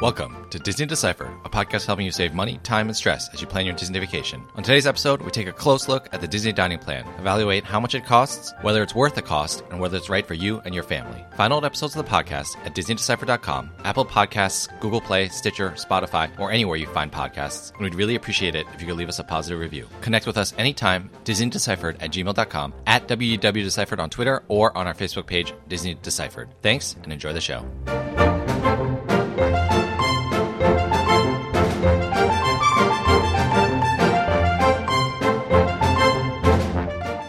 Welcome 0.00 0.46
to 0.50 0.58
Disney 0.58 0.84
Deciphered, 0.84 1.30
a 1.46 1.48
podcast 1.48 1.86
helping 1.86 2.04
you 2.04 2.12
save 2.12 2.34
money, 2.34 2.60
time, 2.62 2.88
and 2.88 2.96
stress 2.96 3.32
as 3.32 3.40
you 3.40 3.46
plan 3.46 3.64
your 3.64 3.74
Disney 3.74 3.98
vacation. 3.98 4.44
On 4.54 4.62
today's 4.62 4.86
episode, 4.86 5.22
we 5.22 5.30
take 5.30 5.46
a 5.46 5.52
close 5.52 5.88
look 5.88 6.06
at 6.12 6.20
the 6.20 6.28
Disney 6.28 6.52
dining 6.52 6.78
plan, 6.78 7.06
evaluate 7.18 7.64
how 7.64 7.80
much 7.80 7.94
it 7.94 8.04
costs, 8.04 8.52
whether 8.60 8.82
it's 8.82 8.94
worth 8.94 9.14
the 9.14 9.22
cost, 9.22 9.64
and 9.70 9.80
whether 9.80 9.96
it's 9.96 10.10
right 10.10 10.26
for 10.26 10.34
you 10.34 10.60
and 10.66 10.74
your 10.74 10.84
family. 10.84 11.24
Find 11.38 11.50
old 11.50 11.64
episodes 11.64 11.96
of 11.96 12.04
the 12.04 12.10
podcast 12.10 12.58
at 12.66 12.74
DisneyDeciphered.com, 12.74 13.70
Apple 13.84 14.04
Podcasts, 14.04 14.68
Google 14.80 15.00
Play, 15.00 15.30
Stitcher, 15.30 15.70
Spotify, 15.70 16.28
or 16.38 16.52
anywhere 16.52 16.76
you 16.76 16.88
find 16.88 17.10
podcasts. 17.10 17.72
And 17.72 17.80
we'd 17.80 17.94
really 17.94 18.16
appreciate 18.16 18.54
it 18.54 18.66
if 18.74 18.82
you 18.82 18.86
could 18.86 18.96
leave 18.96 19.08
us 19.08 19.18
a 19.18 19.24
positive 19.24 19.58
review. 19.58 19.88
Connect 20.02 20.26
with 20.26 20.36
us 20.36 20.52
anytime, 20.58 21.08
DisneyDeciphered 21.24 22.02
at 22.02 22.10
gmail.com, 22.10 22.74
at 22.86 23.08
WDWDeciphered 23.08 23.98
on 23.98 24.10
Twitter, 24.10 24.42
or 24.48 24.76
on 24.76 24.86
our 24.86 24.94
Facebook 24.94 25.26
page, 25.26 25.54
Disney 25.68 25.94
Deciphered. 25.94 26.50
Thanks, 26.60 26.96
and 27.02 27.14
enjoy 27.14 27.32
the 27.32 27.40
show. 27.40 27.64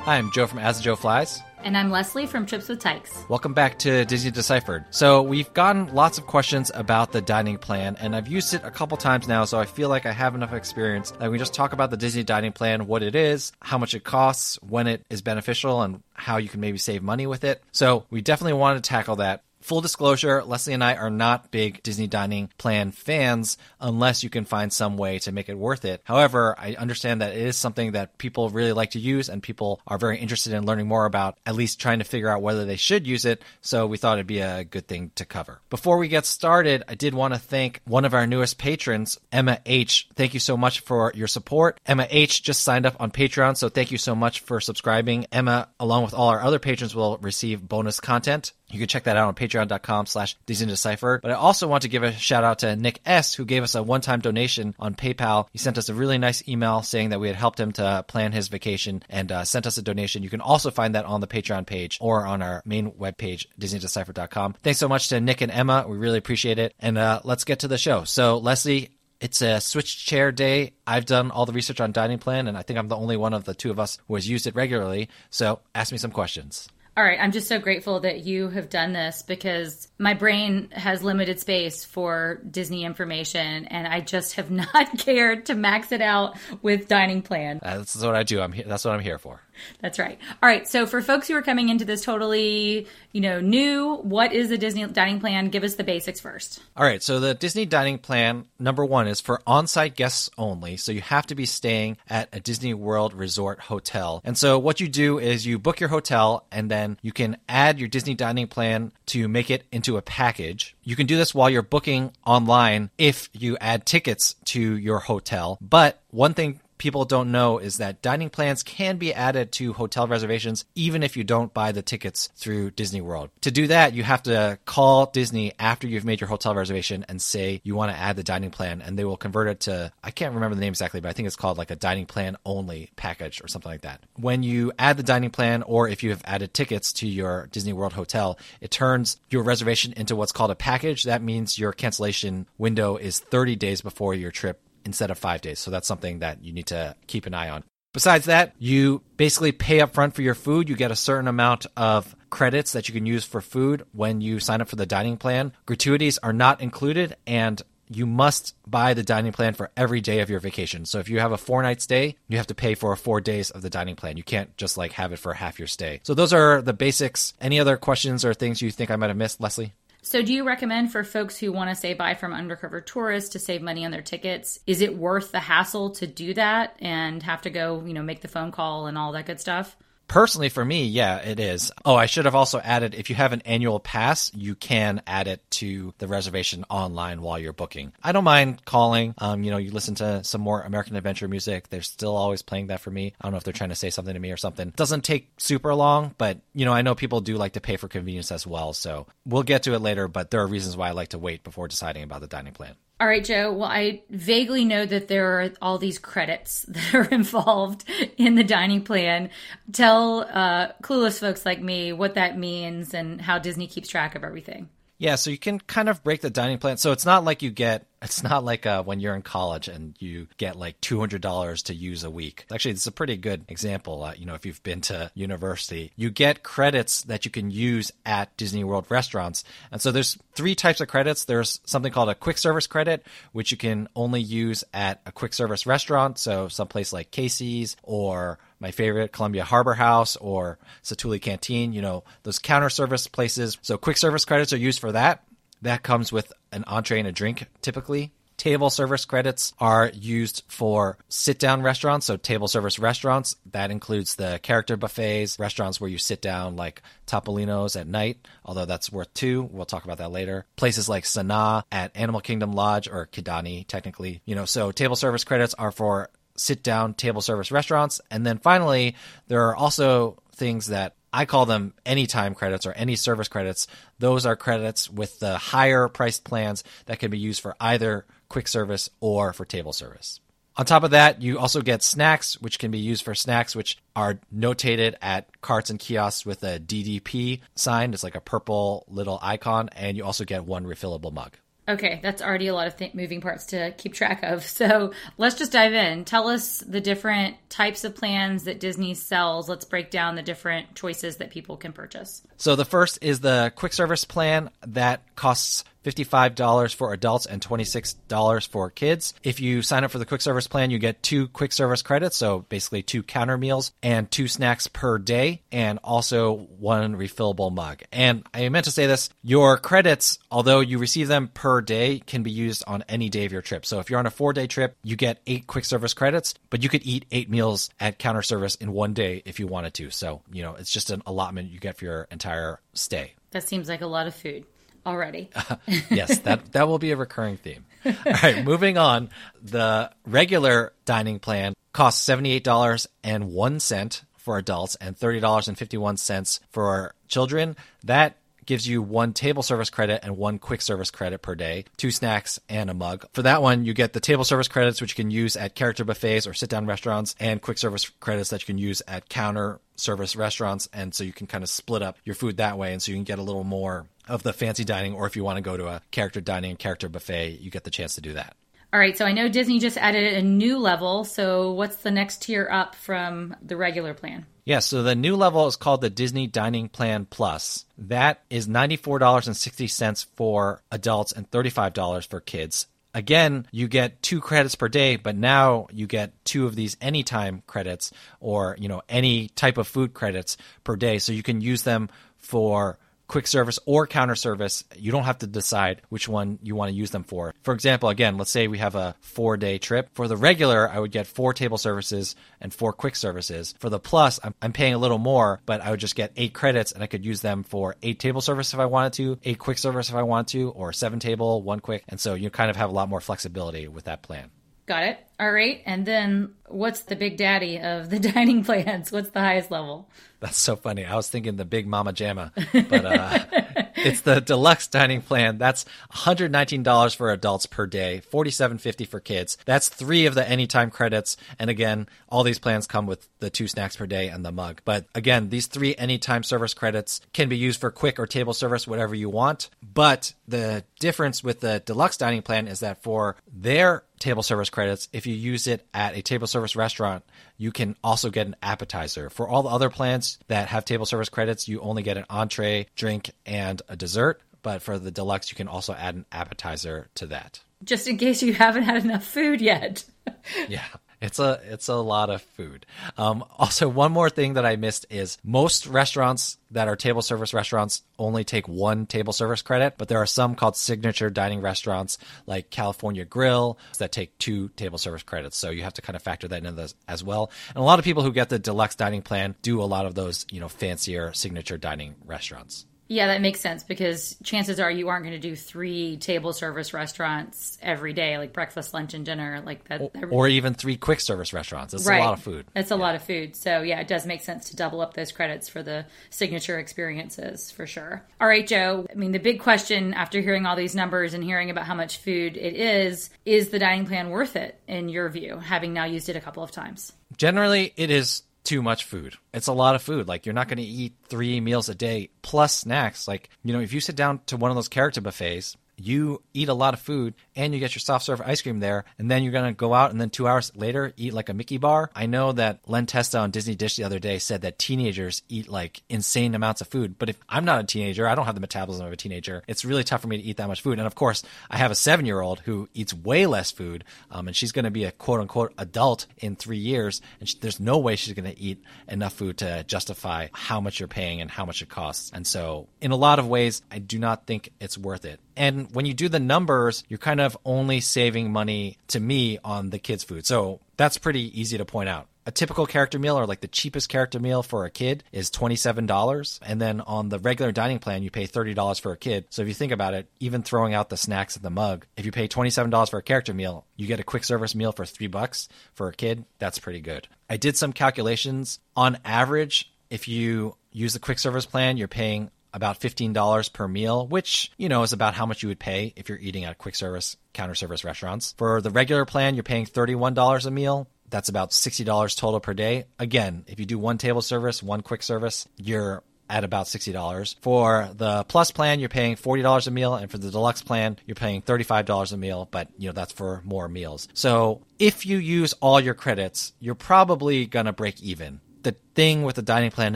Hi, 0.07 0.15
I'm 0.15 0.31
Joe 0.31 0.47
from 0.47 0.59
As 0.59 0.77
the 0.77 0.83
Joe 0.85 0.95
Flies. 0.95 1.43
And 1.65 1.77
I'm 1.77 1.91
Leslie 1.91 2.27
from 2.27 2.45
Trips 2.45 2.69
with 2.69 2.79
Tykes. 2.79 3.25
Welcome 3.27 3.53
back 3.53 3.77
to 3.79 4.05
Disney 4.05 4.31
Deciphered. 4.31 4.85
So, 4.89 5.21
we've 5.21 5.53
gotten 5.53 5.93
lots 5.93 6.17
of 6.17 6.25
questions 6.25 6.71
about 6.73 7.11
the 7.11 7.19
dining 7.19 7.57
plan, 7.57 7.97
and 7.99 8.15
I've 8.15 8.29
used 8.29 8.53
it 8.53 8.61
a 8.63 8.71
couple 8.71 8.95
times 8.95 9.27
now, 9.27 9.43
so 9.43 9.59
I 9.59 9.65
feel 9.65 9.89
like 9.89 10.05
I 10.05 10.13
have 10.13 10.33
enough 10.33 10.53
experience 10.53 11.11
that 11.19 11.29
we 11.29 11.37
just 11.37 11.53
talk 11.53 11.73
about 11.73 11.89
the 11.89 11.97
Disney 11.97 12.23
dining 12.23 12.53
plan, 12.53 12.87
what 12.87 13.03
it 13.03 13.15
is, 13.15 13.51
how 13.61 13.77
much 13.77 13.95
it 13.95 14.05
costs, 14.05 14.57
when 14.61 14.87
it 14.87 15.03
is 15.09 15.21
beneficial, 15.21 15.81
and 15.81 16.01
how 16.13 16.37
you 16.37 16.47
can 16.47 16.61
maybe 16.61 16.77
save 16.77 17.03
money 17.03 17.27
with 17.27 17.43
it. 17.43 17.61
So, 17.73 18.05
we 18.09 18.21
definitely 18.21 18.53
want 18.53 18.81
to 18.81 18.87
tackle 18.87 19.17
that. 19.17 19.43
Full 19.67 19.81
disclosure, 19.81 20.45
Leslie 20.45 20.73
and 20.73 20.81
I 20.81 20.95
are 20.95 21.09
not 21.09 21.51
big 21.51 21.83
Disney 21.83 22.07
dining 22.07 22.49
plan 22.57 22.91
fans 22.91 23.57
unless 23.81 24.23
you 24.23 24.29
can 24.29 24.45
find 24.45 24.71
some 24.71 24.95
way 24.95 25.19
to 25.19 25.33
make 25.33 25.49
it 25.49 25.57
worth 25.57 25.83
it. 25.83 25.99
However, 26.05 26.55
I 26.57 26.75
understand 26.75 27.19
that 27.19 27.35
it 27.35 27.41
is 27.41 27.57
something 27.57 27.91
that 27.91 28.17
people 28.17 28.49
really 28.49 28.71
like 28.71 28.91
to 28.91 28.99
use 28.99 29.27
and 29.27 29.43
people 29.43 29.81
are 29.85 29.97
very 29.97 30.19
interested 30.19 30.53
in 30.53 30.65
learning 30.65 30.87
more 30.87 31.05
about, 31.05 31.37
at 31.45 31.55
least 31.55 31.81
trying 31.81 31.99
to 31.99 32.05
figure 32.05 32.29
out 32.29 32.41
whether 32.41 32.63
they 32.63 32.77
should 32.77 33.05
use 33.05 33.25
it. 33.25 33.41
So 33.59 33.87
we 33.87 33.97
thought 33.97 34.19
it'd 34.19 34.25
be 34.25 34.39
a 34.39 34.63
good 34.63 34.87
thing 34.87 35.11
to 35.15 35.25
cover. 35.25 35.59
Before 35.69 35.97
we 35.97 36.07
get 36.07 36.25
started, 36.25 36.83
I 36.87 36.95
did 36.95 37.13
want 37.13 37.33
to 37.33 37.39
thank 37.41 37.81
one 37.83 38.05
of 38.05 38.13
our 38.13 38.25
newest 38.25 38.57
patrons, 38.57 39.19
Emma 39.33 39.59
H. 39.65 40.07
Thank 40.15 40.33
you 40.33 40.39
so 40.39 40.55
much 40.55 40.79
for 40.79 41.11
your 41.13 41.27
support. 41.27 41.77
Emma 41.85 42.07
H 42.09 42.41
just 42.41 42.63
signed 42.63 42.85
up 42.85 42.95
on 43.01 43.11
Patreon, 43.11 43.57
so 43.57 43.67
thank 43.67 43.91
you 43.91 43.97
so 43.97 44.15
much 44.15 44.39
for 44.39 44.61
subscribing. 44.61 45.25
Emma, 45.29 45.67
along 45.77 46.05
with 46.05 46.13
all 46.13 46.29
our 46.29 46.41
other 46.41 46.57
patrons, 46.57 46.95
will 46.95 47.17
receive 47.17 47.67
bonus 47.67 47.99
content. 47.99 48.53
You 48.69 48.79
can 48.79 48.87
check 48.87 49.05
that 49.05 49.15
out 49.15 49.27
on 49.27 49.35
patreon.com 49.35 50.07
slash 50.07 50.35
Decipher. 50.45 51.19
But 51.21 51.31
I 51.31 51.35
also 51.35 51.67
want 51.67 51.83
to 51.83 51.87
give 51.87 52.03
a 52.03 52.11
shout 52.11 52.43
out 52.43 52.59
to 52.59 52.75
Nick 52.75 52.99
S, 53.05 53.33
who 53.33 53.45
gave 53.45 53.63
us 53.63 53.75
a 53.75 53.83
one-time 53.83 54.19
donation 54.19 54.75
on 54.77 54.93
PayPal. 54.93 55.47
He 55.51 55.57
sent 55.57 55.77
us 55.77 55.89
a 55.89 55.93
really 55.93 56.17
nice 56.17 56.45
email 56.47 56.81
saying 56.81 57.09
that 57.09 57.19
we 57.19 57.27
had 57.27 57.37
helped 57.37 57.59
him 57.59 57.71
to 57.73 58.03
plan 58.07 58.33
his 58.33 58.49
vacation 58.49 59.03
and 59.09 59.31
uh, 59.31 59.45
sent 59.45 59.67
us 59.67 59.77
a 59.77 59.81
donation. 59.81 60.23
You 60.23 60.29
can 60.29 60.41
also 60.41 60.69
find 60.69 60.95
that 60.95 61.05
on 61.05 61.21
the 61.21 61.27
Patreon 61.27 61.65
page 61.65 61.97
or 62.01 62.25
on 62.25 62.41
our 62.41 62.61
main 62.65 62.91
webpage, 62.91 63.45
DisneyDeciphered.com. 63.59 64.55
Thanks 64.63 64.79
so 64.79 64.89
much 64.89 65.09
to 65.09 65.21
Nick 65.21 65.41
and 65.41 65.51
Emma. 65.51 65.85
We 65.87 65.97
really 65.97 66.17
appreciate 66.17 66.59
it. 66.59 66.73
And 66.79 66.97
uh, 66.97 67.21
let's 67.23 67.45
get 67.45 67.59
to 67.59 67.69
the 67.69 67.77
show. 67.77 68.03
So, 68.03 68.37
Leslie, 68.37 68.89
it's 69.21 69.41
a 69.41 69.61
switch 69.61 70.05
chair 70.05 70.31
day. 70.31 70.73
I've 70.85 71.05
done 71.05 71.31
all 71.31 71.45
the 71.45 71.53
research 71.53 71.79
on 71.79 71.91
dining 71.91 72.19
plan, 72.19 72.47
and 72.47 72.57
I 72.57 72.61
think 72.61 72.77
I'm 72.77 72.87
the 72.87 72.97
only 72.97 73.17
one 73.17 73.33
of 73.33 73.45
the 73.45 73.55
two 73.55 73.71
of 73.71 73.79
us 73.79 73.97
who 74.07 74.15
has 74.15 74.27
used 74.29 74.45
it 74.45 74.55
regularly. 74.55 75.09
So, 75.29 75.61
ask 75.73 75.91
me 75.91 75.97
some 75.97 76.11
questions. 76.11 76.67
All 76.97 77.03
right, 77.03 77.19
I'm 77.21 77.31
just 77.31 77.47
so 77.47 77.59
grateful 77.59 77.99
that 77.99 78.25
you 78.25 78.49
have 78.49 78.71
done 78.71 78.91
this 78.91 79.21
because 79.21 79.87
my 79.99 80.15
brain 80.15 80.69
has 80.71 81.03
limited 81.03 81.39
space 81.39 81.85
for 81.85 82.41
Disney 82.49 82.85
information, 82.85 83.65
and 83.65 83.87
I 83.87 84.01
just 84.01 84.33
have 84.37 84.49
not 84.73 84.97
cared 84.97 85.45
to 85.45 85.53
max 85.53 85.91
it 85.91 86.01
out 86.01 86.39
with 86.63 86.87
dining 86.87 87.21
plan. 87.21 87.59
Uh, 87.61 87.77
that's 87.77 88.01
what 88.01 88.15
I 88.15 88.23
do. 88.23 88.41
I'm 88.41 88.51
here. 88.51 88.65
That's 88.67 88.83
what 88.83 88.95
I'm 88.95 89.01
here 89.01 89.19
for. 89.19 89.39
That's 89.81 89.99
right. 89.99 90.19
All 90.41 90.49
right. 90.49 90.67
So 90.67 90.85
for 90.85 91.01
folks 91.01 91.27
who 91.27 91.35
are 91.35 91.41
coming 91.41 91.69
into 91.69 91.85
this 91.85 92.03
totally, 92.03 92.87
you 93.11 93.21
know, 93.21 93.39
new, 93.39 93.95
what 93.95 94.33
is 94.33 94.49
the 94.49 94.57
Disney 94.57 94.85
dining 94.85 95.19
plan? 95.19 95.49
Give 95.49 95.63
us 95.63 95.75
the 95.75 95.83
basics 95.83 96.19
first. 96.19 96.61
All 96.75 96.85
right. 96.85 97.01
So 97.01 97.19
the 97.19 97.33
Disney 97.33 97.65
dining 97.65 97.97
plan 97.97 98.45
number 98.59 98.85
one 98.85 99.07
is 99.07 99.21
for 99.21 99.41
on-site 99.45 99.95
guests 99.95 100.29
only. 100.37 100.77
So 100.77 100.91
you 100.91 101.01
have 101.01 101.27
to 101.27 101.35
be 101.35 101.45
staying 101.45 101.97
at 102.09 102.29
a 102.33 102.39
Disney 102.39 102.73
World 102.73 103.13
Resort 103.13 103.59
hotel. 103.59 104.21
And 104.23 104.37
so 104.37 104.59
what 104.59 104.79
you 104.79 104.87
do 104.87 105.19
is 105.19 105.45
you 105.45 105.59
book 105.59 105.79
your 105.79 105.89
hotel 105.89 106.45
and 106.51 106.69
then 106.71 106.97
you 107.01 107.11
can 107.11 107.37
add 107.47 107.79
your 107.79 107.87
Disney 107.87 108.15
dining 108.15 108.47
plan 108.47 108.91
to 109.07 109.27
make 109.27 109.49
it 109.49 109.65
into 109.71 109.97
a 109.97 110.01
package. 110.01 110.75
You 110.83 110.95
can 110.95 111.07
do 111.07 111.17
this 111.17 111.33
while 111.33 111.49
you're 111.49 111.61
booking 111.61 112.11
online 112.25 112.89
if 112.97 113.29
you 113.33 113.57
add 113.59 113.85
tickets 113.85 114.35
to 114.45 114.59
your 114.59 114.99
hotel. 114.99 115.57
But 115.61 116.01
one 116.11 116.33
thing 116.33 116.59
people 116.77 117.05
don't 117.05 117.31
know 117.31 117.57
is 117.57 117.77
that 117.77 118.01
dining 118.01 118.29
plans 118.29 118.63
can 118.63 118.97
be 118.97 119.13
added 119.13 119.51
to 119.53 119.73
hotel 119.73 120.07
reservations 120.07 120.65
even 120.75 121.03
if 121.03 121.17
you 121.17 121.23
don't 121.23 121.53
buy 121.53 121.71
the 121.71 121.81
tickets 121.81 122.29
through 122.35 122.71
Disney 122.71 123.01
World. 123.01 123.29
To 123.41 123.51
do 123.51 123.67
that, 123.67 123.93
you 123.93 124.03
have 124.03 124.23
to 124.23 124.59
call 124.65 125.07
Disney 125.07 125.53
after 125.59 125.87
you've 125.87 126.05
made 126.05 126.21
your 126.21 126.27
hotel 126.27 126.55
reservation 126.55 127.05
and 127.07 127.21
say 127.21 127.61
you 127.63 127.75
want 127.75 127.91
to 127.91 127.97
add 127.97 128.15
the 128.15 128.23
dining 128.23 128.51
plan, 128.51 128.81
and 128.81 128.97
they 128.97 129.05
will 129.05 129.17
convert 129.17 129.47
it 129.47 129.59
to, 129.61 129.91
I 130.03 130.11
can't 130.11 130.33
remember 130.33 130.55
the 130.55 130.61
name 130.61 130.71
exactly, 130.71 131.01
but 131.01 131.09
I 131.09 131.13
think 131.13 131.27
it's 131.27 131.35
called 131.35 131.57
like 131.57 131.71
a 131.71 131.75
dining 131.75 132.05
plan 132.05 132.37
only 132.45 132.91
package 132.95 133.41
or 133.41 133.47
something 133.47 133.71
like 133.71 133.81
that. 133.81 134.01
When 134.15 134.43
you 134.43 134.71
add 134.77 134.97
the 134.97 135.03
dining 135.03 135.29
plan, 135.29 135.63
or 135.63 135.87
if 135.87 136.03
you 136.03 136.11
have 136.11 136.21
added 136.25 136.53
tickets 136.53 136.93
to 136.93 137.07
your 137.07 137.47
Disney 137.51 137.73
World 137.73 137.93
hotel, 137.93 138.37
it 138.61 138.71
turns 138.71 139.17
your 139.29 139.43
reservation 139.43 139.93
into 139.93 140.15
what's 140.15 140.31
called 140.31 140.51
a 140.51 140.55
package. 140.55 141.03
That 141.03 141.21
means 141.21 141.59
your 141.59 141.73
cancellation 141.73 142.47
window 142.57 142.97
is 142.97 143.19
30 143.19 143.55
days 143.55 143.81
before 143.81 144.13
your 144.13 144.31
trip 144.31 144.61
instead 144.87 145.11
of 145.11 145.19
five 145.19 145.41
days. 145.41 145.59
So 145.59 145.69
that's 145.69 145.87
something 145.87 146.19
that 146.19 146.43
you 146.43 146.51
need 146.51 146.65
to 146.67 146.95
keep 147.05 147.27
an 147.27 147.35
eye 147.35 147.49
on. 147.49 147.63
Besides 147.93 148.25
that, 148.25 148.53
you 148.59 149.01
basically 149.17 149.51
pay 149.51 149.79
up 149.79 149.93
front 149.93 150.15
for 150.15 150.21
your 150.21 150.35
food. 150.35 150.69
You 150.69 150.75
get 150.75 150.91
a 150.91 150.95
certain 150.95 151.27
amount 151.27 151.67
of 151.75 152.15
credits 152.29 152.73
that 152.73 152.87
you 152.87 152.93
can 152.93 153.05
use 153.05 153.23
for 153.23 153.41
food 153.41 153.85
when 153.91 154.21
you 154.21 154.39
sign 154.39 154.61
up 154.61 154.69
for 154.69 154.75
the 154.75 154.85
dining 154.85 155.17
plan. 155.17 155.51
Gratuities 155.65 156.17
are 156.19 156.33
not 156.33 156.61
included, 156.61 157.15
and 157.25 157.61
you 157.89 158.05
must 158.05 158.53
buy 158.69 158.93
the 158.93 159.03
dining 159.03 159.31
plan 159.31 159.53
for 159.53 159.71
every 159.75 160.01
day 160.01 160.19
of 160.19 160.29
your 160.29 160.39
vacation. 160.39 160.85
So 160.85 160.99
if 160.99 161.09
you 161.09 161.19
have 161.19 161.31
a 161.31 161.37
four 161.37 161.61
night 161.63 161.81
stay, 161.81 162.17
you 162.27 162.37
have 162.37 162.47
to 162.47 162.55
pay 162.55 162.75
for 162.75 162.95
four 162.95 163.21
days 163.21 163.49
of 163.49 163.61
the 163.61 163.69
dining 163.69 163.95
plan. 163.95 164.17
You 164.17 164.23
can't 164.23 164.55
just 164.57 164.77
like 164.77 164.91
have 164.93 165.13
it 165.13 165.19
for 165.19 165.33
half 165.33 165.57
your 165.57 165.67
stay. 165.67 166.01
So 166.03 166.13
those 166.13 166.33
are 166.33 166.61
the 166.61 166.73
basics. 166.73 167.33
Any 167.39 167.59
other 167.59 167.77
questions 167.77 168.25
or 168.25 168.33
things 168.33 168.61
you 168.61 168.71
think 168.71 168.91
I 168.91 168.95
might 168.97 169.07
have 169.07 169.17
missed, 169.17 169.41
Leslie? 169.41 169.73
So, 170.07 170.21
do 170.21 170.31
you 170.31 170.45
recommend 170.45 170.93
for 170.93 171.03
folks 171.03 171.37
who 171.37 171.51
want 171.51 171.69
to 171.69 171.75
say 171.75 171.93
buy 171.93 172.13
from 172.13 172.31
undercover 172.31 172.79
tourists 172.79 173.31
to 173.31 173.39
save 173.39 173.61
money 173.61 173.83
on 173.83 173.91
their 173.91 174.01
tickets? 174.01 174.57
Is 174.65 174.79
it 174.79 174.97
worth 174.97 175.33
the 175.33 175.41
hassle 175.41 175.89
to 175.95 176.07
do 176.07 176.33
that 176.35 176.77
and 176.79 177.21
have 177.23 177.41
to 177.41 177.49
go, 177.49 177.83
you 177.85 177.93
know, 177.93 178.01
make 178.01 178.21
the 178.21 178.29
phone 178.29 178.53
call 178.53 178.87
and 178.87 178.97
all 178.97 179.11
that 179.11 179.25
good 179.25 179.41
stuff? 179.41 179.75
Personally, 180.07 180.49
for 180.49 180.63
me, 180.63 180.85
yeah, 180.85 181.17
it 181.17 181.39
is. 181.39 181.71
Oh, 181.83 181.95
I 181.95 182.05
should 182.05 182.25
have 182.25 182.35
also 182.35 182.59
added 182.59 182.95
if 182.95 183.09
you 183.09 183.15
have 183.15 183.33
an 183.33 183.41
annual 183.41 183.79
pass, 183.79 184.31
you 184.33 184.55
can 184.55 185.01
add 185.05 185.27
it 185.27 185.41
to 185.51 185.93
the 185.97 186.07
reservation 186.07 186.63
online 186.69 187.21
while 187.21 187.37
you're 187.37 187.53
booking. 187.53 187.91
I 188.01 188.13
don't 188.13 188.23
mind 188.23 188.63
calling. 188.63 189.13
Um, 189.17 189.43
you 189.43 189.51
know, 189.51 189.57
you 189.57 189.71
listen 189.71 189.95
to 189.95 190.23
some 190.23 190.41
more 190.41 190.61
American 190.61 190.95
Adventure 190.95 191.27
music. 191.27 191.69
They're 191.69 191.81
still 191.81 192.15
always 192.15 192.41
playing 192.41 192.67
that 192.67 192.79
for 192.79 192.89
me. 192.89 193.13
I 193.19 193.25
don't 193.25 193.33
know 193.33 193.37
if 193.37 193.43
they're 193.43 193.53
trying 193.53 193.69
to 193.71 193.75
say 193.75 193.89
something 193.89 194.13
to 194.13 194.19
me 194.19 194.31
or 194.31 194.37
something. 194.37 194.71
Doesn't 194.75 195.03
take 195.03 195.29
super 195.37 195.75
long, 195.75 196.15
but 196.17 196.39
you 196.53 196.65
know, 196.65 196.73
I 196.73 196.83
know 196.83 196.95
people 196.95 197.19
do 197.19 197.35
like 197.35 197.53
to 197.53 197.61
pay 197.61 197.75
for 197.75 197.87
convenience 197.89 198.31
as 198.31 198.47
well. 198.47 198.73
So 198.73 199.07
we'll 199.25 199.43
get 199.43 199.63
to 199.63 199.73
it 199.73 199.79
later, 199.79 200.07
but 200.07 200.31
there 200.31 200.41
are 200.41 200.47
reasons 200.47 200.77
why 200.77 200.87
I 200.87 200.91
like 200.91 201.09
to 201.09 201.19
wait 201.19 201.43
before 201.43 201.67
deciding 201.67 202.03
about 202.03 202.21
the 202.21 202.27
dining 202.27 202.53
plan. 202.53 202.75
All 202.99 203.07
right, 203.07 203.23
Joe. 203.23 203.53
Well, 203.53 203.69
I 203.69 204.01
vaguely 204.09 204.65
know 204.65 204.85
that 204.85 205.07
there 205.07 205.39
are 205.39 205.51
all 205.61 205.77
these 205.77 205.99
credits 205.99 206.63
that 206.67 206.95
are 206.95 207.05
involved 207.05 207.83
in 208.17 208.35
the 208.35 208.43
dining 208.43 208.83
plan. 208.83 209.29
Tell 209.71 210.21
uh, 210.21 210.71
clueless 210.81 211.19
folks 211.19 211.45
like 211.45 211.61
me 211.61 211.93
what 211.93 212.15
that 212.15 212.37
means 212.37 212.93
and 212.93 213.21
how 213.21 213.37
Disney 213.37 213.67
keeps 213.67 213.87
track 213.87 214.15
of 214.15 214.23
everything. 214.23 214.69
Yeah, 214.99 215.15
so 215.15 215.29
you 215.29 215.37
can 215.37 215.59
kind 215.59 215.89
of 215.89 216.03
break 216.03 216.21
the 216.21 216.31
dining 216.31 216.57
plan. 216.57 216.77
So 216.77 216.91
it's 216.91 217.05
not 217.05 217.23
like 217.23 217.43
you 217.43 217.51
get 217.51 217.85
It's 218.01 218.21
not 218.21 218.43
like 218.43 218.65
uh, 218.65 218.83
when 218.83 218.99
you're 218.99 219.15
in 219.15 219.23
college 219.23 219.67
and 219.67 219.95
you 219.99 220.27
get 220.37 220.55
like 220.55 220.79
$200 220.81 221.63
to 221.63 221.73
use 221.73 222.03
a 222.03 222.09
week. 222.09 222.45
Actually, 222.51 222.71
it's 222.71 222.85
a 222.85 222.91
pretty 222.91 223.17
good 223.17 223.45
example. 223.47 224.03
Uh, 224.03 224.13
you 224.15 224.25
know, 224.25 224.35
if 224.35 224.45
you've 224.45 224.61
been 224.61 224.81
to 224.81 225.11
university, 225.15 225.91
you 225.95 226.11
get 226.11 226.43
credits 226.43 227.01
that 227.03 227.25
you 227.25 227.31
can 227.31 227.49
use 227.49 227.91
at 228.05 228.35
Disney 228.37 228.63
World 228.63 228.85
restaurants. 228.89 229.43
And 229.71 229.81
so 229.81 229.91
there's 229.91 230.17
three 230.33 230.53
types 230.53 230.79
of 230.79 230.87
credits. 230.87 231.25
There's 231.25 231.59
something 231.65 231.91
called 231.91 232.09
a 232.09 232.15
quick 232.15 232.37
service 232.37 232.67
credit, 232.67 233.05
which 233.31 233.51
you 233.51 233.57
can 233.57 233.87
only 233.95 234.21
use 234.21 234.63
at 234.73 235.01
a 235.07 235.11
quick 235.11 235.33
service 235.33 235.65
restaurant. 235.65 236.19
So 236.19 236.49
someplace 236.49 236.93
like 236.93 237.09
Casey's 237.09 237.77
or 237.81 238.37
my 238.59 238.71
favorite, 238.71 239.11
Columbia 239.11 239.43
Harbor 239.43 239.73
House 239.73 240.15
or 240.17 240.59
Satu'li 240.83 241.21
Canteen, 241.21 241.73
you 241.73 241.81
know, 241.81 242.03
those 242.23 242.37
counter 242.37 242.69
service 242.69 243.07
places. 243.07 243.57
So 243.63 243.77
quick 243.77 243.97
service 243.97 244.25
credits 244.25 244.53
are 244.53 244.57
used 244.57 244.79
for 244.79 244.91
that. 244.91 245.23
That 245.61 245.83
comes 245.83 246.11
with 246.11 246.31
an 246.51 246.63
entree 246.65 246.99
and 246.99 247.07
a 247.07 247.11
drink 247.11 247.47
typically. 247.61 248.11
Table 248.37 248.69
service 248.69 249.03
credits 249.05 249.51
are 249.59 249.89
used 249.95 250.43
for 250.47 250.99
sit 251.09 251.39
down 251.39 251.63
restaurants, 251.63 252.05
so 252.05 252.17
table 252.17 252.47
service 252.47 252.77
restaurants. 252.77 253.35
That 253.51 253.71
includes 253.71 254.13
the 254.15 254.39
character 254.43 254.77
buffets, 254.77 255.39
restaurants 255.39 255.81
where 255.81 255.89
you 255.89 255.97
sit 255.97 256.21
down, 256.21 256.55
like 256.55 256.83
Topolino's 257.07 257.75
at 257.75 257.87
night, 257.87 258.27
although 258.45 258.65
that's 258.65 258.91
worth 258.91 259.11
two. 259.15 259.41
We'll 259.51 259.65
talk 259.65 259.85
about 259.85 259.97
that 259.97 260.11
later. 260.11 260.45
Places 260.55 260.87
like 260.87 261.03
Sanaa 261.03 261.63
at 261.71 261.97
Animal 261.97 262.21
Kingdom 262.21 262.51
Lodge 262.51 262.87
or 262.87 263.07
Kidani, 263.07 263.65
technically. 263.65 264.21
You 264.25 264.35
know, 264.35 264.45
so 264.45 264.71
table 264.71 264.95
service 264.95 265.23
credits 265.23 265.55
are 265.55 265.71
for 265.71 266.11
sit 266.35 266.61
down 266.61 266.93
table 266.93 267.21
service 267.21 267.51
restaurants. 267.51 267.99
And 268.11 268.23
then 268.23 268.37
finally, 268.37 268.95
there 269.27 269.47
are 269.47 269.55
also 269.55 270.21
things 270.35 270.67
that 270.67 270.93
I 271.17 271.25
call 271.25 271.47
them 271.47 271.73
anytime 271.83 272.35
credits 272.35 272.67
or 272.67 272.73
any 272.73 272.95
service 272.95 273.27
credits. 273.27 273.65
Those 273.97 274.27
are 274.27 274.35
credits 274.35 274.87
with 274.87 275.19
the 275.19 275.35
higher 275.39 275.87
priced 275.87 276.23
plans 276.23 276.63
that 276.85 276.99
can 276.99 277.09
be 277.09 277.17
used 277.17 277.41
for 277.41 277.55
either 277.59 278.05
quick 278.29 278.47
service 278.47 278.87
or 278.99 279.33
for 279.33 279.43
table 279.43 279.73
service. 279.73 280.19
On 280.57 280.63
top 280.63 280.83
of 280.83 280.91
that, 280.91 281.23
you 281.23 281.39
also 281.39 281.61
get 281.61 281.81
snacks, 281.81 282.39
which 282.39 282.59
can 282.59 282.69
be 282.69 282.77
used 282.77 283.03
for 283.03 283.15
snacks, 283.15 283.55
which 283.55 283.79
are 283.95 284.19
notated 284.31 284.93
at 285.01 285.41
carts 285.41 285.71
and 285.71 285.79
kiosks 285.79 286.23
with 286.23 286.43
a 286.43 286.59
DDP 286.59 287.41
sign. 287.55 287.95
It's 287.95 288.03
like 288.03 288.13
a 288.13 288.21
purple 288.21 288.85
little 288.87 289.17
icon, 289.19 289.69
and 289.75 289.97
you 289.97 290.05
also 290.05 290.23
get 290.23 290.45
one 290.45 290.65
refillable 290.65 291.11
mug. 291.11 291.33
Okay, 291.69 291.99
that's 292.01 292.21
already 292.21 292.47
a 292.47 292.53
lot 292.53 292.67
of 292.67 292.77
th- 292.77 292.93
moving 292.93 293.19
parts 293.19 293.47
to 293.47 293.71
keep 293.77 293.93
track 293.93 294.23
of. 294.23 294.45
So 294.57 294.91
let's 295.17 295.35
just 295.35 295.51
dive 295.51 295.73
in. 295.73 296.03
Tell 296.03 296.27
us 296.29 296.59
the 296.59 296.81
different 296.81 297.35
types 297.49 297.83
of 297.83 297.95
plans 297.95 298.45
that 298.45 298.59
Disney 298.59 298.95
sells. 298.95 299.47
Let's 299.47 299.65
break 299.65 299.91
down 299.91 300.15
the 300.15 300.23
different 300.23 300.73
choices 300.73 301.17
that 301.17 301.29
people 301.29 301.57
can 301.57 301.73
purchase. 301.73 302.23
So 302.37 302.55
the 302.55 302.65
first 302.65 302.97
is 303.01 303.19
the 303.19 303.53
quick 303.55 303.73
service 303.73 304.03
plan 304.03 304.49
that 304.65 305.03
costs 305.15 305.63
$55 305.87 306.75
for 306.75 306.91
adults 306.91 307.25
and 307.25 307.41
$26 307.41 308.47
for 308.47 308.69
kids. 308.69 309.13
If 309.23 309.39
you 309.39 309.61
sign 309.61 309.83
up 309.83 309.91
for 309.91 309.99
the 309.99 310.05
quick 310.05 310.21
service 310.21 310.47
plan, 310.47 310.69
you 310.69 310.79
get 310.79 311.01
two 311.01 311.29
quick 311.29 311.53
service 311.53 311.81
credits, 311.81 312.17
so 312.17 312.39
basically 312.49 312.83
two 312.83 313.03
counter 313.03 313.37
meals 313.37 313.71
and 313.81 314.09
two 314.11 314.27
snacks 314.27 314.67
per 314.67 314.97
day, 314.97 315.43
and 315.51 315.79
also 315.83 316.33
one 316.59 316.95
refillable 316.95 317.53
mug. 317.53 317.83
And 317.91 318.27
I 318.33 318.49
meant 318.49 318.65
to 318.65 318.71
say 318.71 318.85
this 318.85 319.09
your 319.21 319.57
credits, 319.57 320.19
although 320.29 320.59
you 320.59 320.77
receive 320.77 321.07
them 321.07 321.29
per 321.33 321.61
day, 321.61 321.99
can 321.99 322.23
be 322.23 322.31
used 322.31 322.63
on 322.67 322.83
any 322.89 323.09
day 323.09 323.25
of 323.25 323.31
your 323.31 323.41
trip. 323.41 323.65
So 323.65 323.79
if 323.79 323.89
you're 323.89 323.99
on 323.99 324.05
a 324.05 324.11
four 324.11 324.33
day 324.33 324.47
trip, 324.47 324.75
you 324.83 324.97
get 324.97 325.21
eight 325.25 325.47
quick 325.47 325.63
service 325.63 325.93
credits, 325.93 326.33
but 326.49 326.63
you 326.63 326.69
could 326.69 326.85
eat 326.85 327.05
eight 327.11 327.29
meals 327.29 327.69
at 327.79 327.97
counter 327.97 328.21
service 328.21 328.55
in 328.55 328.73
one 328.73 328.93
day 328.93 329.21
if 329.25 329.39
you 329.39 329.47
wanted 329.47 329.73
to. 329.75 329.91
So, 329.91 330.21
you 330.31 330.43
know, 330.43 330.55
it's 330.55 330.71
just 330.71 330.89
an 330.89 331.01
allotment 331.05 331.51
you 331.51 331.59
get 331.59 331.77
for 331.77 331.85
your 331.85 332.07
entire 332.11 332.59
stay. 332.73 333.13
That 333.31 333.47
seems 333.47 333.69
like 333.69 333.81
a 333.81 333.87
lot 333.87 334.07
of 334.07 334.15
food 334.15 334.45
already. 334.87 335.29
yes, 335.89 336.19
that 336.19 336.53
that 336.53 336.67
will 336.67 336.79
be 336.79 336.91
a 336.91 336.95
recurring 336.95 337.37
theme. 337.37 337.65
All 337.85 337.93
right, 338.05 338.43
moving 338.43 338.77
on. 338.77 339.09
The 339.41 339.91
regular 340.05 340.73
dining 340.85 341.19
plan 341.19 341.53
costs 341.73 342.01
seventy 342.01 342.31
eight 342.31 342.43
dollars 342.43 342.87
and 343.03 343.31
one 343.31 343.59
cent 343.59 344.03
for 344.15 344.37
adults 344.37 344.75
and 344.75 344.97
thirty 344.97 345.19
dollars 345.19 345.47
and 345.47 345.57
fifty 345.57 345.77
one 345.77 345.97
cents 345.97 346.39
for 346.49 346.93
children. 347.07 347.55
That 347.83 348.17
gives 348.47 348.67
you 348.67 348.81
one 348.81 349.13
table 349.13 349.43
service 349.43 349.69
credit 349.69 349.99
and 350.03 350.17
one 350.17 350.39
quick 350.39 350.61
service 350.61 350.89
credit 350.89 351.21
per 351.21 351.35
day, 351.35 351.65
two 351.75 351.91
snacks 351.91 352.39
and 352.49 352.69
a 352.69 352.73
mug. 352.73 353.05
For 353.13 353.21
that 353.21 353.43
one, 353.43 353.65
you 353.65 353.73
get 353.73 353.93
the 353.93 353.99
table 353.99 354.23
service 354.23 354.47
credits, 354.47 354.81
which 354.81 354.97
you 354.97 355.03
can 355.03 355.11
use 355.11 355.35
at 355.35 355.53
character 355.53 355.83
buffets 355.83 356.25
or 356.25 356.33
sit 356.33 356.49
down 356.49 356.65
restaurants, 356.65 357.13
and 357.19 357.41
quick 357.41 357.59
service 357.59 357.89
credits 357.99 358.29
that 358.29 358.41
you 358.41 358.45
can 358.47 358.57
use 358.57 358.81
at 358.87 359.09
counter 359.09 359.59
service 359.75 360.15
restaurants. 360.15 360.67
And 360.73 360.95
so 360.95 361.03
you 361.03 361.13
can 361.13 361.27
kind 361.27 361.43
of 361.43 361.49
split 361.49 361.83
up 361.83 361.97
your 362.05 362.15
food 362.15 362.37
that 362.37 362.57
way. 362.57 362.71
And 362.71 362.81
so 362.81 362.91
you 362.91 362.97
can 362.97 363.03
get 363.03 363.19
a 363.19 363.23
little 363.23 363.43
more 363.43 363.85
of 364.07 364.23
the 364.23 364.33
fancy 364.33 364.63
dining, 364.63 364.93
or 364.93 365.05
if 365.07 365.15
you 365.15 365.23
want 365.23 365.37
to 365.37 365.41
go 365.41 365.57
to 365.57 365.67
a 365.67 365.81
character 365.91 366.21
dining 366.21 366.51
and 366.51 366.59
character 366.59 366.89
buffet, 366.89 367.39
you 367.39 367.51
get 367.51 367.63
the 367.63 367.71
chance 367.71 367.95
to 367.95 368.01
do 368.01 368.13
that. 368.13 368.35
All 368.73 368.79
right, 368.79 368.97
so 368.97 369.05
I 369.05 369.13
know 369.13 369.29
Disney 369.29 369.59
just 369.59 369.77
added 369.77 370.13
a 370.13 370.21
new 370.21 370.57
level. 370.57 371.05
So 371.05 371.53
what's 371.53 371.77
the 371.77 371.91
next 371.91 372.23
tier 372.23 372.49
up 372.51 372.75
from 372.75 373.35
the 373.41 373.55
regular 373.55 373.93
plan? 373.93 374.25
Yeah, 374.43 374.59
so 374.59 374.83
the 374.83 374.95
new 374.95 375.15
level 375.15 375.47
is 375.47 375.55
called 375.55 375.81
the 375.81 375.89
Disney 375.89 376.27
Dining 376.27 376.67
Plan 376.67 377.05
Plus. 377.05 377.65
That 377.77 378.21
is 378.29 378.47
$94.60 378.47 380.05
for 380.15 380.61
adults 380.69 381.13
and 381.13 381.29
$35 381.31 382.07
for 382.07 382.19
kids. 382.19 382.67
Again, 382.93 383.47
you 383.51 383.67
get 383.67 384.01
two 384.01 384.19
credits 384.19 384.55
per 384.55 384.69
day, 384.69 384.95
but 384.95 385.15
now 385.15 385.67
you 385.71 385.87
get 385.87 386.13
two 386.25 386.45
of 386.45 386.55
these 386.55 386.77
anytime 386.81 387.43
credits 387.45 387.91
or, 388.19 388.57
you 388.59 388.67
know, 388.67 388.81
any 388.89 389.29
type 389.29 389.57
of 389.57 389.67
food 389.67 389.93
credits 389.93 390.35
per 390.63 390.75
day. 390.75 390.99
So 390.99 391.11
you 391.13 391.23
can 391.23 391.39
use 391.39 391.63
them 391.63 391.89
for 392.17 392.79
quick 393.07 393.27
service 393.27 393.59
or 393.65 393.87
counter 393.87 394.15
service. 394.15 394.63
You 394.75 394.91
don't 394.91 395.03
have 395.03 395.19
to 395.19 395.27
decide 395.27 395.81
which 395.89 396.07
one 396.07 396.39
you 396.43 396.55
want 396.55 396.69
to 396.69 396.75
use 396.75 396.91
them 396.91 397.03
for. 397.03 397.33
For 397.43 397.53
example, 397.53 397.89
again, 397.89 398.17
let's 398.17 398.31
say 398.31 398.47
we 398.47 398.57
have 398.59 398.75
a 398.75 398.95
four 398.99 399.37
day 399.37 399.57
trip. 399.57 399.89
For 399.93 400.07
the 400.07 400.17
regular, 400.17 400.69
I 400.69 400.79
would 400.79 400.91
get 400.91 401.07
four 401.07 401.33
table 401.33 401.57
services 401.57 402.15
and 402.41 402.53
four 402.53 402.73
quick 402.73 402.95
services. 402.95 403.55
For 403.59 403.69
the 403.69 403.79
plus, 403.79 404.19
I'm, 404.23 404.35
I'm 404.41 404.53
paying 404.53 404.73
a 404.73 404.77
little 404.77 404.97
more, 404.97 405.41
but 405.45 405.61
I 405.61 405.71
would 405.71 405.79
just 405.79 405.95
get 405.95 406.11
eight 406.15 406.33
credits 406.33 406.71
and 406.71 406.83
I 406.83 406.87
could 406.87 407.05
use 407.05 407.21
them 407.21 407.43
for 407.43 407.75
eight 407.81 407.99
table 407.99 408.21
service 408.21 408.53
if 408.53 408.59
I 408.59 408.65
wanted 408.65 408.93
to, 408.93 409.19
eight 409.23 409.39
quick 409.39 409.57
service 409.57 409.89
if 409.89 409.95
I 409.95 410.03
wanted 410.03 410.27
to, 410.33 410.49
or 410.51 410.73
seven 410.73 410.99
table, 410.99 411.41
one 411.41 411.59
quick. 411.59 411.83
And 411.87 411.99
so 411.99 412.13
you 412.13 412.29
kind 412.29 412.49
of 412.49 412.55
have 412.55 412.69
a 412.69 412.73
lot 412.73 412.89
more 412.89 413.01
flexibility 413.01 413.67
with 413.67 413.85
that 413.85 414.01
plan. 414.01 414.29
Got 414.67 414.83
it. 414.83 414.99
All 415.17 415.31
right. 415.31 415.61
And 415.65 415.85
then 415.85 416.33
what's 416.45 416.81
the 416.81 416.97
big 416.97 417.17
daddy 417.17 417.59
of 417.59 417.89
the 417.89 417.99
dining 418.11 418.43
plans? 418.43 418.91
What's 418.91 419.09
the 419.09 419.21
highest 419.21 419.49
level? 419.49 419.89
That's 420.19 420.37
so 420.37 420.55
funny. 420.55 420.83
I 420.83 420.95
was 420.95 421.09
thinking 421.09 421.35
the 421.35 421.45
big 421.45 421.67
mama 421.67 421.93
jamma, 421.93 422.31
but 422.69 422.85
uh, 422.85 423.65
it's 423.75 424.01
the 424.01 424.19
deluxe 424.19 424.67
dining 424.67 425.01
plan. 425.01 425.37
That's 425.37 425.65
$119 425.93 426.95
for 426.95 427.11
adults 427.11 427.45
per 427.45 427.67
day, 427.67 428.01
$47.50 428.11 428.87
for 428.87 428.99
kids. 428.99 429.37
That's 429.45 429.69
three 429.69 430.07
of 430.07 430.15
the 430.15 430.27
anytime 430.27 430.71
credits. 430.71 431.17
And 431.37 431.51
again, 431.51 431.87
all 432.09 432.23
these 432.23 432.39
plans 432.39 432.65
come 432.65 432.87
with 432.87 433.07
the 433.19 433.29
two 433.29 433.47
snacks 433.47 433.75
per 433.75 433.85
day 433.85 434.07
and 434.07 434.25
the 434.25 434.31
mug. 434.31 434.61
But 434.65 434.85
again, 434.95 435.29
these 435.29 435.45
three 435.45 435.75
anytime 435.75 436.23
service 436.23 436.55
credits 436.55 436.99
can 437.13 437.29
be 437.29 437.37
used 437.37 437.59
for 437.59 437.69
quick 437.69 437.99
or 437.99 438.07
table 438.07 438.33
service, 438.33 438.67
whatever 438.67 438.95
you 438.95 439.09
want. 439.09 439.51
But 439.61 440.13
the 440.27 440.63
difference 440.79 441.23
with 441.23 441.41
the 441.41 441.61
deluxe 441.63 441.97
dining 441.97 442.23
plan 442.23 442.47
is 442.47 442.61
that 442.61 442.81
for 442.81 443.17
their 443.31 443.83
table 443.99 444.23
service 444.23 444.49
credits. 444.49 444.87
If 444.93 445.07
you 445.07 445.13
use 445.13 445.47
it 445.47 445.67
at 445.73 445.95
a 445.95 446.01
table 446.01 446.27
service 446.27 446.55
restaurant, 446.55 447.03
you 447.37 447.51
can 447.51 447.75
also 447.83 448.09
get 448.09 448.27
an 448.27 448.35
appetizer. 448.41 449.09
For 449.09 449.27
all 449.27 449.43
the 449.43 449.49
other 449.49 449.69
plans 449.69 450.19
that 450.27 450.49
have 450.49 450.65
table 450.65 450.85
service 450.85 451.09
credits, 451.09 451.47
you 451.47 451.61
only 451.61 451.83
get 451.83 451.97
an 451.97 452.05
entree, 452.09 452.67
drink, 452.75 453.11
and 453.25 453.61
a 453.67 453.75
dessert. 453.75 454.21
But 454.41 454.61
for 454.61 454.79
the 454.79 454.91
deluxe, 454.91 455.29
you 455.31 455.35
can 455.35 455.47
also 455.47 455.73
add 455.73 455.95
an 455.95 456.05
appetizer 456.11 456.89
to 456.95 457.07
that. 457.07 457.41
Just 457.63 457.87
in 457.87 457.97
case 457.97 458.21
you 458.21 458.33
haven't 458.33 458.63
had 458.63 458.85
enough 458.85 459.03
food 459.03 459.41
yet. 459.41 459.83
yeah. 460.47 460.63
It's 460.99 461.19
a 461.19 461.39
it's 461.43 461.67
a 461.67 461.75
lot 461.75 462.09
of 462.09 462.23
food. 462.23 462.65
Um, 462.97 463.23
also, 463.37 463.69
one 463.69 463.91
more 463.91 464.09
thing 464.09 464.33
that 464.33 464.47
I 464.47 464.55
missed 464.55 464.87
is 464.89 465.19
most 465.23 465.67
restaurants 465.67 466.37
that 466.51 466.67
are 466.67 466.75
table 466.75 467.03
service 467.03 467.35
restaurants 467.35 467.83
only 467.99 468.23
take 468.23 468.47
one 468.47 468.87
table 468.87 469.13
service 469.13 469.43
credit, 469.43 469.75
but 469.77 469.89
there 469.89 469.99
are 469.99 470.07
some 470.07 470.33
called 470.33 470.55
signature 470.55 471.11
dining 471.11 471.41
restaurants 471.41 471.99
like 472.25 472.49
California 472.49 473.05
Grill 473.05 473.59
that 473.77 473.91
take 473.91 474.17
two 474.17 474.49
table 474.49 474.79
service 474.79 475.03
credits. 475.03 475.37
So 475.37 475.51
you 475.51 475.61
have 475.63 475.75
to 475.75 475.83
kind 475.83 475.95
of 475.95 476.01
factor 476.01 476.27
that 476.29 476.43
in 476.43 476.67
as 476.87 477.03
well. 477.03 477.29
And 477.49 477.57
a 477.57 477.61
lot 477.61 477.77
of 477.77 477.85
people 477.85 478.01
who 478.01 478.11
get 478.11 478.29
the 478.29 478.39
deluxe 478.39 478.75
dining 478.75 479.03
plan 479.03 479.35
do 479.43 479.61
a 479.61 479.65
lot 479.65 479.85
of 479.85 479.93
those 479.93 480.25
you 480.31 480.39
know 480.39 480.49
fancier 480.49 481.13
signature 481.13 481.59
dining 481.59 481.93
restaurants. 482.05 482.65
Yeah, 482.87 483.07
that 483.07 483.21
makes 483.21 483.39
sense 483.39 483.63
because 483.63 484.15
chances 484.23 484.59
are 484.59 484.71
you 484.71 484.87
aren't 484.87 485.03
going 485.05 485.19
to 485.19 485.27
do 485.27 485.35
three 485.35 485.97
table 485.97 486.33
service 486.33 486.73
restaurants 486.73 487.57
every 487.61 487.93
day, 487.93 488.17
like 488.17 488.33
breakfast, 488.33 488.73
lunch, 488.73 488.93
and 488.93 489.05
dinner, 489.05 489.41
like 489.45 489.67
that. 489.67 489.81
Or, 489.81 490.09
or 490.09 490.27
even 490.27 490.53
three 490.53 490.77
quick 490.77 490.99
service 490.99 491.33
restaurants. 491.33 491.73
It's 491.73 491.85
right. 491.85 491.99
a 491.99 492.03
lot 492.03 492.13
of 492.13 492.21
food. 492.21 492.45
It's 492.55 492.71
a 492.71 492.75
yeah. 492.75 492.81
lot 492.81 492.95
of 492.95 493.03
food. 493.03 493.35
So, 493.35 493.61
yeah, 493.61 493.79
it 493.79 493.87
does 493.87 494.05
make 494.05 494.21
sense 494.21 494.49
to 494.49 494.55
double 494.55 494.81
up 494.81 494.93
those 494.93 495.11
credits 495.11 495.49
for 495.49 495.63
the 495.63 495.85
signature 496.09 496.59
experiences 496.59 497.51
for 497.51 497.67
sure. 497.67 498.05
All 498.21 498.27
right, 498.27 498.47
Joe. 498.47 498.85
I 498.89 498.95
mean, 498.95 499.11
the 499.11 499.19
big 499.19 499.41
question 499.41 499.93
after 499.93 500.21
hearing 500.21 500.45
all 500.45 500.55
these 500.55 500.75
numbers 500.75 501.13
and 501.13 501.23
hearing 501.23 501.49
about 501.49 501.65
how 501.65 501.75
much 501.75 501.97
food 501.97 502.37
it 502.37 502.55
is 502.55 503.09
is 503.25 503.49
the 503.49 503.59
dining 503.59 503.85
plan 503.85 504.09
worth 504.09 504.35
it 504.35 504.59
in 504.67 504.89
your 504.89 505.09
view, 505.09 505.37
having 505.37 505.73
now 505.73 505.85
used 505.85 506.09
it 506.09 506.15
a 506.15 506.21
couple 506.21 506.43
of 506.43 506.51
times? 506.51 506.93
Generally, 507.15 507.73
it 507.77 507.89
is 507.89 508.23
too 508.47 508.61
much 508.61 508.85
food. 508.85 509.15
It's 509.33 509.47
a 509.47 509.53
lot 509.53 509.75
of 509.75 509.81
food. 509.81 510.07
Like 510.07 510.25
you're 510.25 510.33
not 510.33 510.47
going 510.47 510.57
to 510.57 510.63
eat 510.63 510.93
three 511.09 511.41
meals 511.41 511.67
a 511.67 511.75
day 511.75 512.09
plus 512.21 512.57
snacks. 512.57 513.07
Like, 513.07 513.29
you 513.43 513.51
know, 513.51 513.59
if 513.59 513.73
you 513.73 513.81
sit 513.81 513.97
down 513.97 514.21
to 514.27 514.37
one 514.37 514.49
of 514.49 514.55
those 514.55 514.69
character 514.69 515.01
buffets 515.01 515.57
you 515.77 516.21
eat 516.33 516.49
a 516.49 516.53
lot 516.53 516.73
of 516.73 516.79
food 516.79 517.13
and 517.35 517.53
you 517.53 517.59
get 517.59 517.75
your 517.75 517.79
soft 517.79 518.05
serve 518.05 518.21
ice 518.21 518.41
cream 518.41 518.59
there, 518.59 518.85
and 518.97 519.09
then 519.09 519.23
you're 519.23 519.31
going 519.31 519.53
to 519.53 519.57
go 519.57 519.73
out 519.73 519.91
and 519.91 520.01
then 520.01 520.09
two 520.09 520.27
hours 520.27 520.51
later 520.55 520.93
eat 520.97 521.13
like 521.13 521.29
a 521.29 521.33
Mickey 521.33 521.57
bar. 521.57 521.91
I 521.95 522.07
know 522.07 522.31
that 522.33 522.59
Len 522.67 522.85
Testa 522.85 523.19
on 523.19 523.31
Disney 523.31 523.55
Dish 523.55 523.75
the 523.75 523.83
other 523.83 523.99
day 523.99 524.19
said 524.19 524.41
that 524.41 524.59
teenagers 524.59 525.21
eat 525.29 525.47
like 525.47 525.83
insane 525.89 526.35
amounts 526.35 526.61
of 526.61 526.67
food. 526.67 526.97
But 526.97 527.09
if 527.09 527.17
I'm 527.29 527.45
not 527.45 527.59
a 527.59 527.63
teenager, 527.63 528.07
I 528.07 528.15
don't 528.15 528.25
have 528.25 528.35
the 528.35 528.41
metabolism 528.41 528.85
of 528.85 528.91
a 528.91 528.97
teenager. 528.97 529.43
It's 529.47 529.65
really 529.65 529.83
tough 529.83 530.01
for 530.01 530.07
me 530.07 530.17
to 530.17 530.23
eat 530.23 530.37
that 530.37 530.47
much 530.47 530.61
food. 530.61 530.79
And 530.79 530.87
of 530.87 530.95
course, 530.95 531.23
I 531.49 531.57
have 531.57 531.71
a 531.71 531.75
seven 531.75 532.05
year 532.05 532.21
old 532.21 532.39
who 532.39 532.67
eats 532.73 532.93
way 532.93 533.25
less 533.27 533.51
food, 533.51 533.83
um, 534.11 534.27
and 534.27 534.35
she's 534.35 534.51
going 534.51 534.65
to 534.65 534.71
be 534.71 534.85
a 534.85 534.91
quote 534.91 535.19
unquote 535.19 535.53
adult 535.57 536.07
in 536.17 536.35
three 536.35 536.57
years, 536.57 537.01
and 537.19 537.29
she, 537.29 537.37
there's 537.39 537.59
no 537.59 537.77
way 537.77 537.95
she's 537.95 538.13
going 538.13 538.31
to 538.31 538.39
eat 538.39 538.63
enough 538.87 539.13
food 539.13 539.37
to 539.37 539.63
justify 539.63 540.27
how 540.33 540.59
much 540.59 540.79
you're 540.79 540.87
paying 540.87 541.21
and 541.21 541.29
how 541.29 541.45
much 541.45 541.61
it 541.61 541.69
costs. 541.69 542.11
And 542.13 542.25
so, 542.25 542.67
in 542.81 542.91
a 542.91 542.95
lot 542.95 543.19
of 543.19 543.27
ways, 543.27 543.61
I 543.71 543.79
do 543.79 543.99
not 543.99 544.25
think 544.25 544.49
it's 544.59 544.77
worth 544.77 545.05
it. 545.05 545.19
And 545.37 545.73
when 545.73 545.85
you 545.85 545.93
do 545.93 546.09
the 546.09 546.19
numbers, 546.19 546.83
you're 546.89 546.97
kind 546.97 547.21
of 547.21 547.37
only 547.45 547.79
saving 547.79 548.31
money 548.31 548.77
to 548.87 548.99
me 548.99 549.37
on 549.43 549.69
the 549.69 549.79
kids' 549.79 550.03
food. 550.03 550.25
So 550.25 550.59
that's 550.75 550.97
pretty 550.97 551.39
easy 551.39 551.57
to 551.57 551.65
point 551.65 551.89
out. 551.89 552.07
A 552.25 552.31
typical 552.31 552.65
character 552.65 552.99
meal 552.99 553.17
or 553.17 553.25
like 553.25 553.39
the 553.39 553.47
cheapest 553.47 553.87
character 553.87 554.19
meal 554.19 554.43
for 554.43 554.65
a 554.65 554.69
kid 554.69 555.05
is 555.13 555.31
$27. 555.31 556.39
And 556.41 556.59
then 556.59 556.81
on 556.81 557.07
the 557.07 557.19
regular 557.19 557.53
dining 557.53 557.79
plan, 557.79 558.03
you 558.03 558.11
pay 558.11 558.27
$30 558.27 558.81
for 558.81 558.91
a 558.91 558.97
kid. 558.97 559.27
So 559.29 559.41
if 559.41 559.47
you 559.47 559.53
think 559.53 559.71
about 559.71 559.93
it, 559.93 560.09
even 560.19 560.43
throwing 560.43 560.73
out 560.73 560.89
the 560.89 560.97
snacks 560.97 561.37
and 561.37 561.45
the 561.45 561.49
mug, 561.49 561.85
if 561.95 562.05
you 562.05 562.11
pay 562.11 562.27
$27 562.27 562.89
for 562.89 562.99
a 562.99 563.03
character 563.03 563.33
meal, 563.33 563.65
you 563.77 563.87
get 563.87 564.01
a 564.01 564.03
quick 564.03 564.25
service 564.25 564.55
meal 564.55 564.73
for 564.73 564.85
three 564.85 565.07
bucks 565.07 565.47
for 565.73 565.87
a 565.87 565.93
kid. 565.93 566.25
That's 566.37 566.59
pretty 566.59 566.81
good. 566.81 567.07
I 567.29 567.37
did 567.37 567.55
some 567.55 567.71
calculations. 567.71 568.59
On 568.75 568.97
average, 569.05 569.71
if 569.89 570.09
you 570.09 570.57
use 570.73 570.93
the 570.93 570.99
quick 570.99 571.19
service 571.19 571.45
plan, 571.45 571.77
you're 571.77 571.87
paying 571.87 572.29
about 572.57 572.81
$15 572.81 573.53
per 573.53 573.67
meal, 573.67 574.05
which, 574.05 574.51
you 574.57 574.67
know, 574.67 574.83
is 574.83 574.91
about 574.91 575.13
how 575.13 575.25
much 575.25 575.43
you 575.43 575.49
would 575.49 575.59
pay 575.59 575.93
if 575.95 576.09
you're 576.09 576.17
eating 576.17 576.43
at 576.43 576.57
quick 576.57 576.75
service, 576.75 577.15
counter 577.31 577.55
service 577.55 577.85
restaurants. 577.85 578.35
For 578.37 578.59
the 578.59 578.71
regular 578.71 579.05
plan, 579.05 579.35
you're 579.35 579.43
paying 579.43 579.65
$31 579.65 580.45
a 580.45 580.51
meal. 580.51 580.89
That's 581.09 581.29
about 581.29 581.51
$60 581.51 582.17
total 582.17 582.39
per 582.41 582.53
day. 582.53 582.85
Again, 582.99 583.45
if 583.47 583.59
you 583.59 583.65
do 583.65 583.79
one 583.79 583.97
table 583.97 584.21
service, 584.21 584.61
one 584.61 584.81
quick 584.81 585.03
service, 585.03 585.47
you're 585.55 586.03
at 586.29 586.43
about 586.43 586.65
$60. 586.65 587.35
For 587.41 587.89
the 587.93 588.25
plus 588.25 588.51
plan, 588.51 588.79
you're 588.79 588.89
paying 588.89 589.15
$40 589.15 589.67
a 589.67 589.71
meal, 589.71 589.95
and 589.95 590.11
for 590.11 590.17
the 590.17 590.29
deluxe 590.29 590.61
plan, 590.61 590.97
you're 591.05 591.15
paying 591.15 591.41
$35 591.41 592.11
a 592.11 592.17
meal, 592.17 592.47
but 592.51 592.67
you 592.77 592.89
know 592.89 592.93
that's 592.93 593.13
for 593.13 593.41
more 593.45 593.69
meals. 593.69 594.09
So, 594.13 594.61
if 594.77 595.05
you 595.05 595.17
use 595.17 595.53
all 595.53 595.79
your 595.79 595.93
credits, 595.93 596.51
you're 596.59 596.75
probably 596.75 597.45
going 597.45 597.65
to 597.65 597.73
break 597.73 598.01
even 598.01 598.41
the 598.63 598.75
thing 598.95 599.23
with 599.23 599.35
the 599.35 599.41
dining 599.41 599.71
plan 599.71 599.95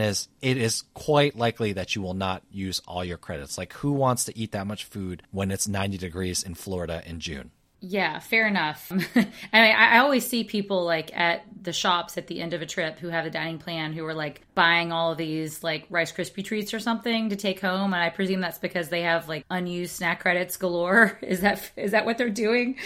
is 0.00 0.28
it 0.40 0.56
is 0.56 0.82
quite 0.94 1.36
likely 1.36 1.72
that 1.74 1.94
you 1.94 2.02
will 2.02 2.14
not 2.14 2.42
use 2.50 2.80
all 2.86 3.04
your 3.04 3.18
credits. 3.18 3.58
Like, 3.58 3.72
who 3.74 3.92
wants 3.92 4.24
to 4.26 4.38
eat 4.38 4.52
that 4.52 4.66
much 4.66 4.84
food 4.84 5.22
when 5.30 5.50
it's 5.50 5.68
90 5.68 5.98
degrees 5.98 6.42
in 6.42 6.54
Florida 6.54 7.02
in 7.04 7.20
June? 7.20 7.50
Yeah, 7.84 8.20
fair 8.20 8.46
enough. 8.46 8.92
I 9.52 9.72
I 9.72 9.98
always 9.98 10.24
see 10.24 10.44
people 10.44 10.84
like 10.84 11.10
at 11.18 11.42
the 11.60 11.72
shops 11.72 12.16
at 12.16 12.28
the 12.28 12.40
end 12.40 12.54
of 12.54 12.62
a 12.62 12.66
trip 12.66 13.00
who 13.00 13.08
have 13.08 13.26
a 13.26 13.30
dining 13.30 13.58
plan 13.58 13.92
who 13.92 14.06
are 14.06 14.14
like 14.14 14.42
buying 14.54 14.92
all 14.92 15.10
of 15.10 15.18
these 15.18 15.64
like 15.64 15.86
Rice 15.90 16.12
Krispie 16.12 16.44
treats 16.44 16.72
or 16.72 16.78
something 16.78 17.30
to 17.30 17.36
take 17.36 17.58
home, 17.58 17.92
and 17.92 18.00
I 18.00 18.10
presume 18.10 18.40
that's 18.40 18.58
because 18.58 18.88
they 18.88 19.02
have 19.02 19.28
like 19.28 19.44
unused 19.50 19.96
snack 19.96 20.20
credits 20.20 20.56
galore. 20.56 21.18
Is 21.22 21.40
that 21.40 21.72
is 21.74 21.90
that 21.90 22.06
what 22.06 22.18
they're 22.18 22.30
doing? 22.30 22.76